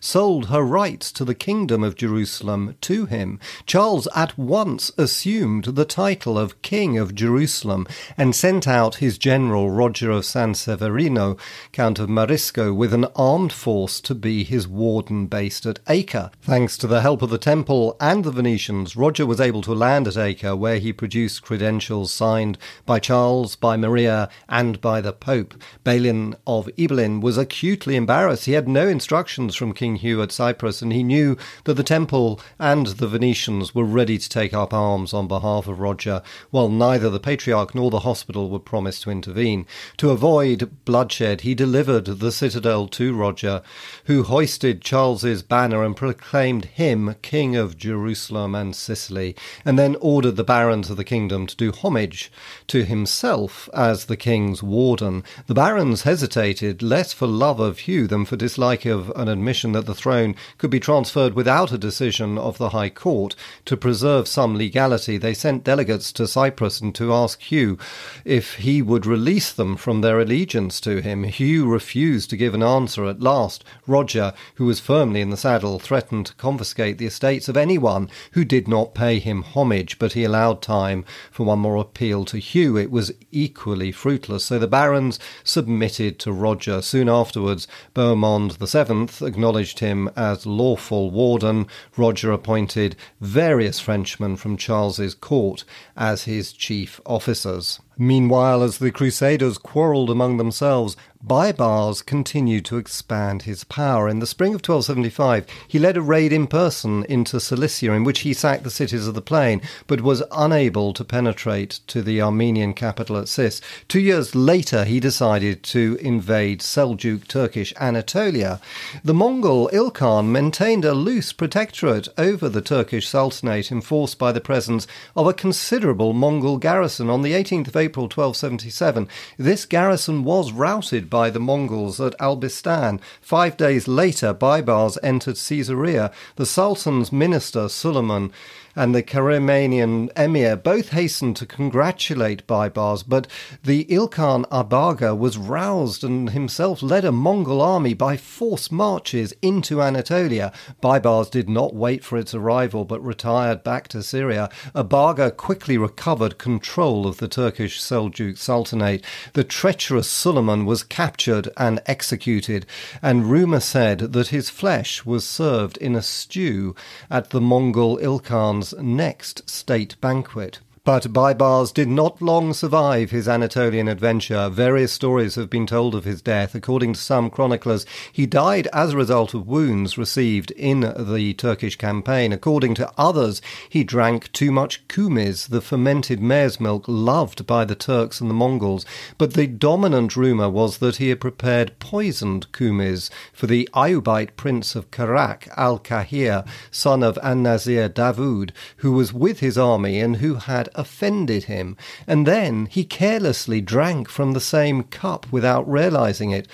sold 0.00 0.46
her 0.46 0.62
rights 0.62 1.10
to 1.12 1.24
the 1.24 1.34
kingdom 1.34 1.82
of 1.82 1.96
Jerusalem 1.96 2.76
to 2.82 3.06
him. 3.06 3.40
Charles 3.64 4.06
at 4.14 4.36
once 4.36 4.92
assumed 4.98 5.64
the 5.64 5.86
title 5.86 6.38
of 6.38 6.60
King 6.60 6.98
of 6.98 7.14
Jerusalem 7.14 7.86
and 8.18 8.36
sent 8.36 8.68
out 8.68 8.96
his 8.96 9.16
general 9.16 9.70
Roger 9.70 10.10
of 10.10 10.26
San 10.26 10.54
Severino, 10.54 11.38
Count 11.72 11.98
of 11.98 12.10
Marsico, 12.10 12.74
with 12.74 12.92
an 12.92 13.06
armed 13.16 13.52
force 13.52 14.00
to 14.02 14.14
be 14.14 14.44
his 14.44 14.68
warden 14.68 15.26
based 15.26 15.64
at 15.64 15.80
Acre. 15.88 16.30
Thanks 16.42 16.76
to 16.78 16.86
the 16.86 17.00
help 17.00 17.22
of 17.22 17.30
the 17.30 17.38
temple 17.38 17.96
and 17.98 18.24
the 18.24 18.30
Venetians, 18.30 18.96
Roger 18.96 19.24
was 19.24 19.40
able 19.40 19.62
to 19.62 19.72
land 19.72 20.06
at 20.06 20.18
Acre, 20.18 20.54
where 20.54 20.78
he 20.78 20.92
produced 20.92 21.42
credentials 21.42 22.12
signed 22.12 22.58
by 22.84 22.98
Charles, 22.98 23.56
by 23.56 23.76
Maria, 23.76 24.28
and 24.48 24.80
by 24.80 25.00
the 25.00 25.12
Pope. 25.12 25.54
Balian 25.84 26.34
of 26.46 26.68
Ibelin 26.76 27.20
was 27.22 27.38
acutely 27.38 27.96
embarrassed. 27.96 28.44
He 28.44 28.52
had 28.52 28.68
no 28.68 28.86
instructions 28.86 29.29
from 29.30 29.72
King 29.72 29.94
Hugh 29.94 30.22
at 30.22 30.32
Cyprus, 30.32 30.82
and 30.82 30.92
he 30.92 31.04
knew 31.04 31.36
that 31.64 31.74
the 31.74 31.84
temple 31.84 32.40
and 32.58 32.88
the 32.88 33.06
Venetians 33.06 33.72
were 33.72 33.84
ready 33.84 34.18
to 34.18 34.28
take 34.28 34.52
up 34.52 34.74
arms 34.74 35.14
on 35.14 35.28
behalf 35.28 35.68
of 35.68 35.78
Roger, 35.78 36.20
while 36.50 36.68
neither 36.68 37.08
the 37.08 37.20
Patriarch 37.20 37.72
nor 37.72 37.92
the 37.92 38.00
hospital 38.00 38.50
would 38.50 38.64
promise 38.64 39.00
to 39.00 39.10
intervene. 39.10 39.66
To 39.98 40.10
avoid 40.10 40.70
bloodshed, 40.84 41.42
he 41.42 41.54
delivered 41.54 42.06
the 42.06 42.32
citadel 42.32 42.88
to 42.88 43.14
Roger, 43.14 43.62
who 44.06 44.24
hoisted 44.24 44.82
Charles's 44.82 45.44
banner 45.44 45.84
and 45.84 45.96
proclaimed 45.96 46.64
him 46.64 47.14
King 47.22 47.54
of 47.54 47.78
Jerusalem 47.78 48.56
and 48.56 48.74
Sicily, 48.74 49.36
and 49.64 49.78
then 49.78 49.96
ordered 50.00 50.34
the 50.34 50.42
barons 50.42 50.90
of 50.90 50.96
the 50.96 51.04
kingdom 51.04 51.46
to 51.46 51.56
do 51.56 51.70
homage 51.70 52.32
to 52.66 52.84
himself 52.84 53.68
as 53.72 54.06
the 54.06 54.16
king's 54.16 54.60
warden. 54.60 55.22
The 55.46 55.54
barons 55.54 56.02
hesitated 56.02 56.82
less 56.82 57.12
for 57.12 57.28
love 57.28 57.60
of 57.60 57.80
Hugh 57.80 58.08
than 58.08 58.24
for 58.24 58.36
dislike 58.36 58.86
of 58.86 59.09
an 59.16 59.28
admission 59.28 59.72
that 59.72 59.86
the 59.86 59.94
throne 59.94 60.34
could 60.58 60.70
be 60.70 60.80
transferred 60.80 61.34
without 61.34 61.72
a 61.72 61.78
decision 61.78 62.38
of 62.38 62.58
the 62.58 62.70
High 62.70 62.90
Court. 62.90 63.34
To 63.66 63.76
preserve 63.76 64.28
some 64.28 64.56
legality, 64.56 65.18
they 65.18 65.34
sent 65.34 65.64
delegates 65.64 66.12
to 66.12 66.26
Cyprus 66.26 66.80
and 66.80 66.94
to 66.94 67.12
ask 67.12 67.40
Hugh 67.40 67.78
if 68.24 68.54
he 68.56 68.82
would 68.82 69.06
release 69.06 69.52
them 69.52 69.76
from 69.76 70.00
their 70.00 70.20
allegiance 70.20 70.80
to 70.82 71.00
him. 71.00 71.24
Hugh 71.24 71.66
refused 71.66 72.30
to 72.30 72.36
give 72.36 72.54
an 72.54 72.62
answer. 72.62 73.04
At 73.06 73.20
last, 73.20 73.64
Roger, 73.86 74.32
who 74.56 74.66
was 74.66 74.80
firmly 74.80 75.20
in 75.20 75.30
the 75.30 75.36
saddle, 75.36 75.78
threatened 75.78 76.26
to 76.26 76.34
confiscate 76.34 76.98
the 76.98 77.06
estates 77.06 77.48
of 77.48 77.56
anyone 77.56 78.08
who 78.32 78.44
did 78.44 78.68
not 78.68 78.94
pay 78.94 79.18
him 79.18 79.42
homage, 79.42 79.98
but 79.98 80.12
he 80.12 80.24
allowed 80.24 80.62
time 80.62 81.04
for 81.30 81.44
one 81.44 81.58
more 81.58 81.76
appeal 81.76 82.24
to 82.26 82.38
Hugh. 82.38 82.76
It 82.76 82.90
was 82.90 83.12
equally 83.30 83.92
fruitless, 83.92 84.44
so 84.44 84.58
the 84.58 84.66
barons 84.66 85.18
submitted 85.44 86.18
to 86.20 86.32
Roger. 86.32 86.82
Soon 86.82 87.08
afterwards, 87.08 87.66
Bohemond 87.94 88.56
VII 88.58 88.99
VII 89.06 89.26
acknowledged 89.26 89.78
him 89.78 90.10
as 90.16 90.46
lawful 90.46 91.10
warden. 91.10 91.66
Roger 91.96 92.32
appointed 92.32 92.96
various 93.20 93.80
Frenchmen 93.80 94.36
from 94.36 94.56
Charles's 94.56 95.14
court 95.14 95.64
as 95.96 96.24
his 96.24 96.52
chief 96.52 97.00
officers. 97.06 97.80
Meanwhile, 98.02 98.62
as 98.62 98.78
the 98.78 98.90
Crusaders 98.90 99.58
quarrelled 99.58 100.08
among 100.08 100.38
themselves, 100.38 100.96
Baibars 101.22 102.00
continued 102.00 102.64
to 102.64 102.78
expand 102.78 103.42
his 103.42 103.62
power. 103.64 104.08
In 104.08 104.20
the 104.20 104.26
spring 104.26 104.54
of 104.54 104.66
1275, 104.66 105.44
he 105.68 105.78
led 105.78 105.98
a 105.98 106.00
raid 106.00 106.32
in 106.32 106.46
person 106.46 107.04
into 107.10 107.38
Cilicia, 107.38 107.92
in 107.92 108.04
which 108.04 108.20
he 108.20 108.32
sacked 108.32 108.64
the 108.64 108.70
cities 108.70 109.06
of 109.06 109.12
the 109.12 109.20
plain, 109.20 109.60
but 109.86 110.00
was 110.00 110.22
unable 110.32 110.94
to 110.94 111.04
penetrate 111.04 111.80
to 111.88 112.00
the 112.00 112.22
Armenian 112.22 112.72
capital 112.72 113.18
at 113.18 113.28
Sis. 113.28 113.60
Two 113.86 114.00
years 114.00 114.34
later, 114.34 114.86
he 114.86 114.98
decided 114.98 115.62
to 115.64 115.98
invade 116.00 116.60
Seljuk 116.60 117.28
Turkish 117.28 117.74
Anatolia. 117.78 118.58
The 119.04 119.12
Mongol 119.12 119.68
Ilkhan 119.74 120.28
maintained 120.28 120.86
a 120.86 120.94
loose 120.94 121.34
protectorate 121.34 122.08
over 122.16 122.48
the 122.48 122.62
Turkish 122.62 123.06
Sultanate, 123.06 123.70
enforced 123.70 124.18
by 124.18 124.32
the 124.32 124.40
presence 124.40 124.86
of 125.14 125.26
a 125.26 125.34
considerable 125.34 126.14
Mongol 126.14 126.56
garrison. 126.56 127.10
On 127.10 127.20
the 127.20 127.32
18th 127.32 127.68
of 127.68 127.76
April 127.76 127.89
1277, 127.96 129.08
this 129.38 129.64
garrison 129.66 130.24
was 130.24 130.52
routed 130.52 131.10
by 131.10 131.30
the 131.30 131.40
Mongols 131.40 132.00
at 132.00 132.18
Albistan. 132.18 133.00
Five 133.20 133.56
days 133.56 133.86
later, 133.88 134.32
Baibars 134.32 134.98
entered 135.02 135.36
Caesarea. 135.36 136.12
The 136.36 136.46
Sultan's 136.46 137.12
minister, 137.12 137.68
Suleiman, 137.68 138.32
and 138.76 138.94
the 138.94 139.02
Karamanian 139.02 140.10
emir 140.16 140.56
both 140.56 140.90
hastened 140.90 141.36
to 141.36 141.46
congratulate 141.46 142.46
Baibars, 142.46 143.02
but 143.06 143.26
the 143.64 143.84
Ilkhan 143.86 144.44
Abaga 144.48 145.16
was 145.16 145.36
roused 145.36 146.04
and 146.04 146.30
himself 146.30 146.82
led 146.82 147.04
a 147.04 147.12
Mongol 147.12 147.60
army 147.60 147.94
by 147.94 148.16
forced 148.16 148.70
marches 148.70 149.34
into 149.42 149.82
Anatolia. 149.82 150.52
Baibars 150.82 151.30
did 151.30 151.48
not 151.48 151.74
wait 151.74 152.04
for 152.04 152.16
its 152.16 152.34
arrival 152.34 152.84
but 152.84 153.02
retired 153.04 153.64
back 153.64 153.88
to 153.88 154.02
Syria. 154.02 154.48
Abaga 154.74 155.36
quickly 155.36 155.76
recovered 155.76 156.38
control 156.38 157.06
of 157.06 157.18
the 157.18 157.28
Turkish 157.28 157.80
Seljuk 157.80 158.38
Sultanate. 158.38 159.04
The 159.32 159.44
treacherous 159.44 160.08
Suleiman 160.08 160.64
was 160.64 160.82
captured 160.82 161.48
and 161.56 161.80
executed, 161.86 162.66
and 163.02 163.30
rumour 163.30 163.60
said 163.60 164.12
that 164.12 164.28
his 164.28 164.50
flesh 164.50 165.04
was 165.04 165.26
served 165.26 165.76
in 165.78 165.96
a 165.96 166.02
stew 166.02 166.74
at 167.10 167.30
the 167.30 167.40
Mongol 167.40 167.98
Ilkhan 167.98 168.59
next 168.78 169.48
state 169.48 169.96
banquet. 170.00 170.60
But 170.82 171.12
Baibars 171.12 171.74
did 171.74 171.88
not 171.88 172.22
long 172.22 172.54
survive 172.54 173.10
his 173.10 173.28
Anatolian 173.28 173.86
adventure. 173.86 174.48
Various 174.48 174.90
stories 174.90 175.34
have 175.34 175.50
been 175.50 175.66
told 175.66 175.94
of 175.94 176.04
his 176.04 176.22
death. 176.22 176.54
According 176.54 176.94
to 176.94 177.00
some 177.00 177.28
chroniclers, 177.28 177.84
he 178.10 178.24
died 178.24 178.66
as 178.72 178.94
a 178.94 178.96
result 178.96 179.34
of 179.34 179.46
wounds 179.46 179.98
received 179.98 180.52
in 180.52 180.80
the 180.80 181.34
Turkish 181.34 181.76
campaign. 181.76 182.32
According 182.32 182.76
to 182.76 182.90
others, 182.96 183.42
he 183.68 183.84
drank 183.84 184.32
too 184.32 184.50
much 184.50 184.88
kumis, 184.88 185.48
the 185.48 185.60
fermented 185.60 186.18
mare's 186.18 186.58
milk 186.58 186.86
loved 186.88 187.46
by 187.46 187.66
the 187.66 187.74
Turks 187.74 188.18
and 188.18 188.30
the 188.30 188.34
Mongols. 188.34 188.86
But 189.18 189.34
the 189.34 189.46
dominant 189.46 190.16
rumour 190.16 190.48
was 190.48 190.78
that 190.78 190.96
he 190.96 191.10
had 191.10 191.20
prepared 191.20 191.78
poisoned 191.78 192.50
kumis 192.52 193.10
for 193.34 193.46
the 193.46 193.68
Ayubite 193.74 194.34
prince 194.36 194.74
of 194.74 194.90
Karak, 194.90 195.46
al 195.58 195.78
Kahir, 195.78 196.46
son 196.70 197.02
of 197.02 197.18
An 197.22 197.42
Nazir 197.42 197.90
Davoud, 197.90 198.52
who 198.78 198.92
was 198.92 199.12
with 199.12 199.40
his 199.40 199.58
army 199.58 200.00
and 200.00 200.16
who 200.16 200.36
had 200.36 200.69
offended 200.74 201.44
him, 201.44 201.76
and 202.06 202.26
then 202.26 202.66
he 202.66 202.84
carelessly 202.84 203.60
drank 203.60 204.08
from 204.08 204.32
the 204.32 204.40
same 204.40 204.82
cup 204.84 205.30
without 205.32 205.68
realizing 205.70 206.30
it 206.30 206.48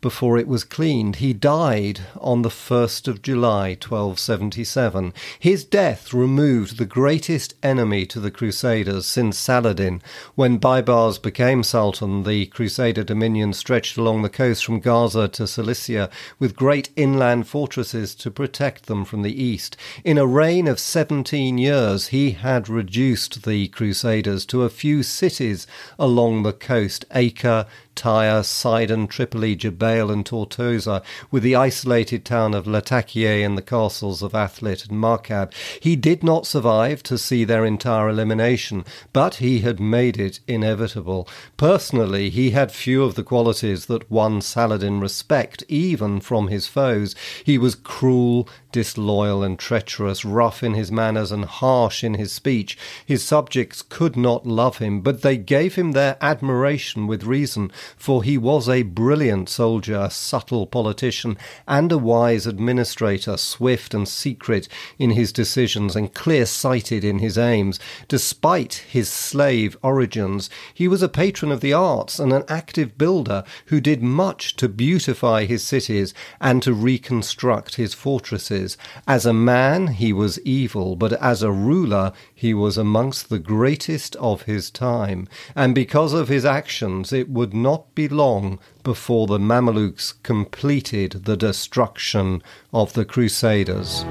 before 0.00 0.38
it 0.38 0.46
was 0.46 0.64
cleaned. 0.64 1.16
He 1.16 1.32
died 1.32 2.00
on 2.20 2.42
the 2.42 2.48
1st 2.48 3.08
of 3.08 3.22
July 3.22 3.70
1277. 3.70 5.12
His 5.38 5.64
death 5.64 6.12
removed 6.12 6.78
the 6.78 6.86
greatest 6.86 7.54
enemy 7.62 8.06
to 8.06 8.20
the 8.20 8.30
Crusaders 8.30 9.06
since 9.06 9.36
Saladin. 9.36 10.00
When 10.34 10.58
Baibars 10.58 11.18
became 11.18 11.62
Sultan, 11.62 12.22
the 12.22 12.46
Crusader 12.46 13.02
dominion 13.02 13.52
stretched 13.52 13.96
along 13.96 14.22
the 14.22 14.28
coast 14.28 14.64
from 14.64 14.80
Gaza 14.80 15.28
to 15.28 15.46
Cilicia, 15.46 16.10
with 16.38 16.56
great 16.56 16.90
inland 16.96 17.48
fortresses 17.48 18.14
to 18.16 18.30
protect 18.30 18.86
them 18.86 19.04
from 19.04 19.22
the 19.22 19.42
east. 19.42 19.76
In 20.04 20.18
a 20.18 20.26
reign 20.26 20.68
of 20.68 20.78
17 20.78 21.58
years, 21.58 22.08
he 22.08 22.32
had 22.32 22.68
reduced 22.68 23.44
the 23.44 23.68
Crusaders 23.68 24.46
to 24.46 24.62
a 24.62 24.70
few 24.70 25.02
cities 25.02 25.66
along 25.98 26.42
the 26.42 26.52
coast 26.52 27.04
Acre, 27.14 27.66
Tyre, 27.98 28.44
Sidon, 28.44 29.08
Tripoli, 29.08 29.56
Jabail, 29.56 30.12
and 30.12 30.24
Tortosa, 30.24 31.02
with 31.32 31.42
the 31.42 31.56
isolated 31.56 32.24
town 32.24 32.54
of 32.54 32.64
Latakia 32.64 33.44
and 33.44 33.58
the 33.58 33.62
castles 33.62 34.22
of 34.22 34.34
Athlit 34.34 34.88
and 34.88 35.00
Markab. 35.00 35.52
He 35.80 35.96
did 35.96 36.22
not 36.22 36.46
survive 36.46 37.02
to 37.02 37.18
see 37.18 37.42
their 37.42 37.64
entire 37.64 38.08
elimination, 38.08 38.84
but 39.12 39.36
he 39.36 39.62
had 39.62 39.80
made 39.80 40.16
it 40.16 40.38
inevitable. 40.46 41.28
Personally, 41.56 42.30
he 42.30 42.50
had 42.50 42.70
few 42.70 43.02
of 43.02 43.16
the 43.16 43.24
qualities 43.24 43.86
that 43.86 44.08
won 44.08 44.42
Saladin 44.42 45.00
respect, 45.00 45.64
even 45.66 46.20
from 46.20 46.46
his 46.46 46.68
foes. 46.68 47.16
He 47.42 47.58
was 47.58 47.74
cruel, 47.74 48.48
disloyal, 48.72 49.42
and 49.42 49.58
treacherous, 49.58 50.24
rough 50.24 50.62
in 50.62 50.74
his 50.74 50.92
manners, 50.92 51.32
and 51.32 51.44
harsh 51.44 52.04
in 52.04 52.14
his 52.14 52.32
speech. 52.32 52.76
His 53.04 53.24
subjects 53.24 53.82
could 53.82 54.16
not 54.16 54.46
love 54.46 54.78
him, 54.78 55.00
but 55.00 55.22
they 55.22 55.36
gave 55.36 55.74
him 55.74 55.92
their 55.92 56.16
admiration 56.20 57.06
with 57.06 57.24
reason 57.24 57.70
for 57.96 58.22
he 58.22 58.38
was 58.38 58.68
a 58.68 58.82
brilliant 58.82 59.48
soldier, 59.48 59.96
a 59.96 60.10
subtle 60.10 60.66
politician, 60.66 61.36
and 61.66 61.90
a 61.92 61.98
wise 61.98 62.46
administrator, 62.46 63.36
swift 63.36 63.94
and 63.94 64.08
secret 64.08 64.68
in 64.98 65.10
his 65.10 65.32
decisions 65.32 65.96
and 65.96 66.14
clear 66.14 66.46
sighted 66.46 67.04
in 67.04 67.18
his 67.18 67.38
aims. 67.38 67.78
Despite 68.08 68.84
his 68.88 69.08
slave 69.08 69.76
origins, 69.82 70.50
he 70.72 70.88
was 70.88 71.02
a 71.02 71.08
patron 71.08 71.52
of 71.52 71.60
the 71.60 71.72
arts 71.72 72.18
and 72.18 72.32
an 72.32 72.44
active 72.48 72.96
builder 72.98 73.44
who 73.66 73.80
did 73.80 74.02
much 74.02 74.56
to 74.56 74.68
beautify 74.68 75.44
his 75.44 75.62
cities 75.62 76.14
and 76.40 76.62
to 76.62 76.72
reconstruct 76.72 77.76
his 77.76 77.94
fortresses. 77.94 78.57
As 79.06 79.24
a 79.24 79.32
man, 79.32 79.88
he 79.88 80.12
was 80.12 80.40
evil, 80.40 80.96
but 80.96 81.12
as 81.14 81.42
a 81.42 81.52
ruler, 81.52 82.12
he 82.34 82.54
was 82.54 82.76
amongst 82.76 83.28
the 83.28 83.38
greatest 83.38 84.16
of 84.16 84.42
his 84.42 84.70
time, 84.70 85.28
and 85.54 85.74
because 85.74 86.12
of 86.12 86.28
his 86.28 86.44
actions 86.44 87.12
it 87.12 87.28
would 87.28 87.54
not 87.54 87.94
be 87.94 88.08
long 88.08 88.58
before 88.82 89.26
the 89.26 89.38
Mamelukes 89.38 90.14
completed 90.22 91.24
the 91.24 91.36
destruction 91.36 92.42
of 92.72 92.92
the 92.94 93.04
Crusaders. 93.04 94.04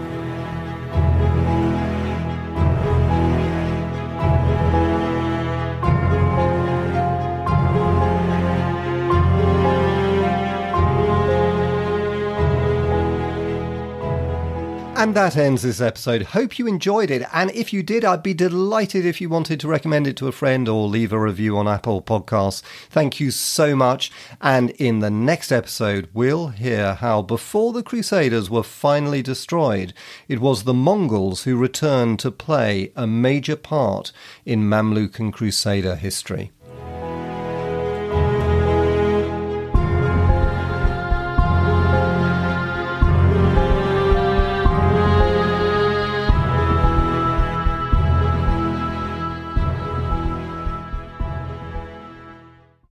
And 14.97 15.13
that 15.13 15.38
ends 15.38 15.62
this 15.62 15.79
episode. 15.79 16.23
Hope 16.23 16.57
you 16.57 16.65
enjoyed 16.65 17.12
it. 17.12 17.21
And 17.31 17.51
if 17.51 17.71
you 17.71 17.83
did, 17.83 18.03
I'd 18.03 18.23
be 18.23 18.33
delighted 18.33 19.05
if 19.05 19.21
you 19.21 19.29
wanted 19.29 19.60
to 19.60 19.67
recommend 19.67 20.07
it 20.07 20.17
to 20.17 20.27
a 20.27 20.31
friend 20.31 20.67
or 20.67 20.88
leave 20.88 21.13
a 21.13 21.19
review 21.19 21.55
on 21.55 21.67
Apple 21.67 22.01
Podcasts. 22.01 22.63
Thank 22.89 23.19
you 23.19 23.29
so 23.29 23.75
much. 23.75 24.12
And 24.41 24.71
in 24.71 24.97
the 24.97 25.12
next 25.12 25.51
episode, 25.51 26.10
we'll 26.15 26.47
hear 26.47 26.95
how 26.95 27.21
before 27.21 27.73
the 27.73 27.83
Crusaders 27.83 28.49
were 28.49 28.63
finally 28.63 29.21
destroyed, 29.21 29.93
it 30.27 30.39
was 30.39 30.63
the 30.63 30.73
Mongols 30.73 31.43
who 31.43 31.57
returned 31.57 32.17
to 32.21 32.31
play 32.31 32.91
a 32.95 33.05
major 33.05 33.55
part 33.55 34.12
in 34.47 34.63
Mamluk 34.63 35.19
and 35.19 35.31
Crusader 35.31 35.95
history. 35.95 36.51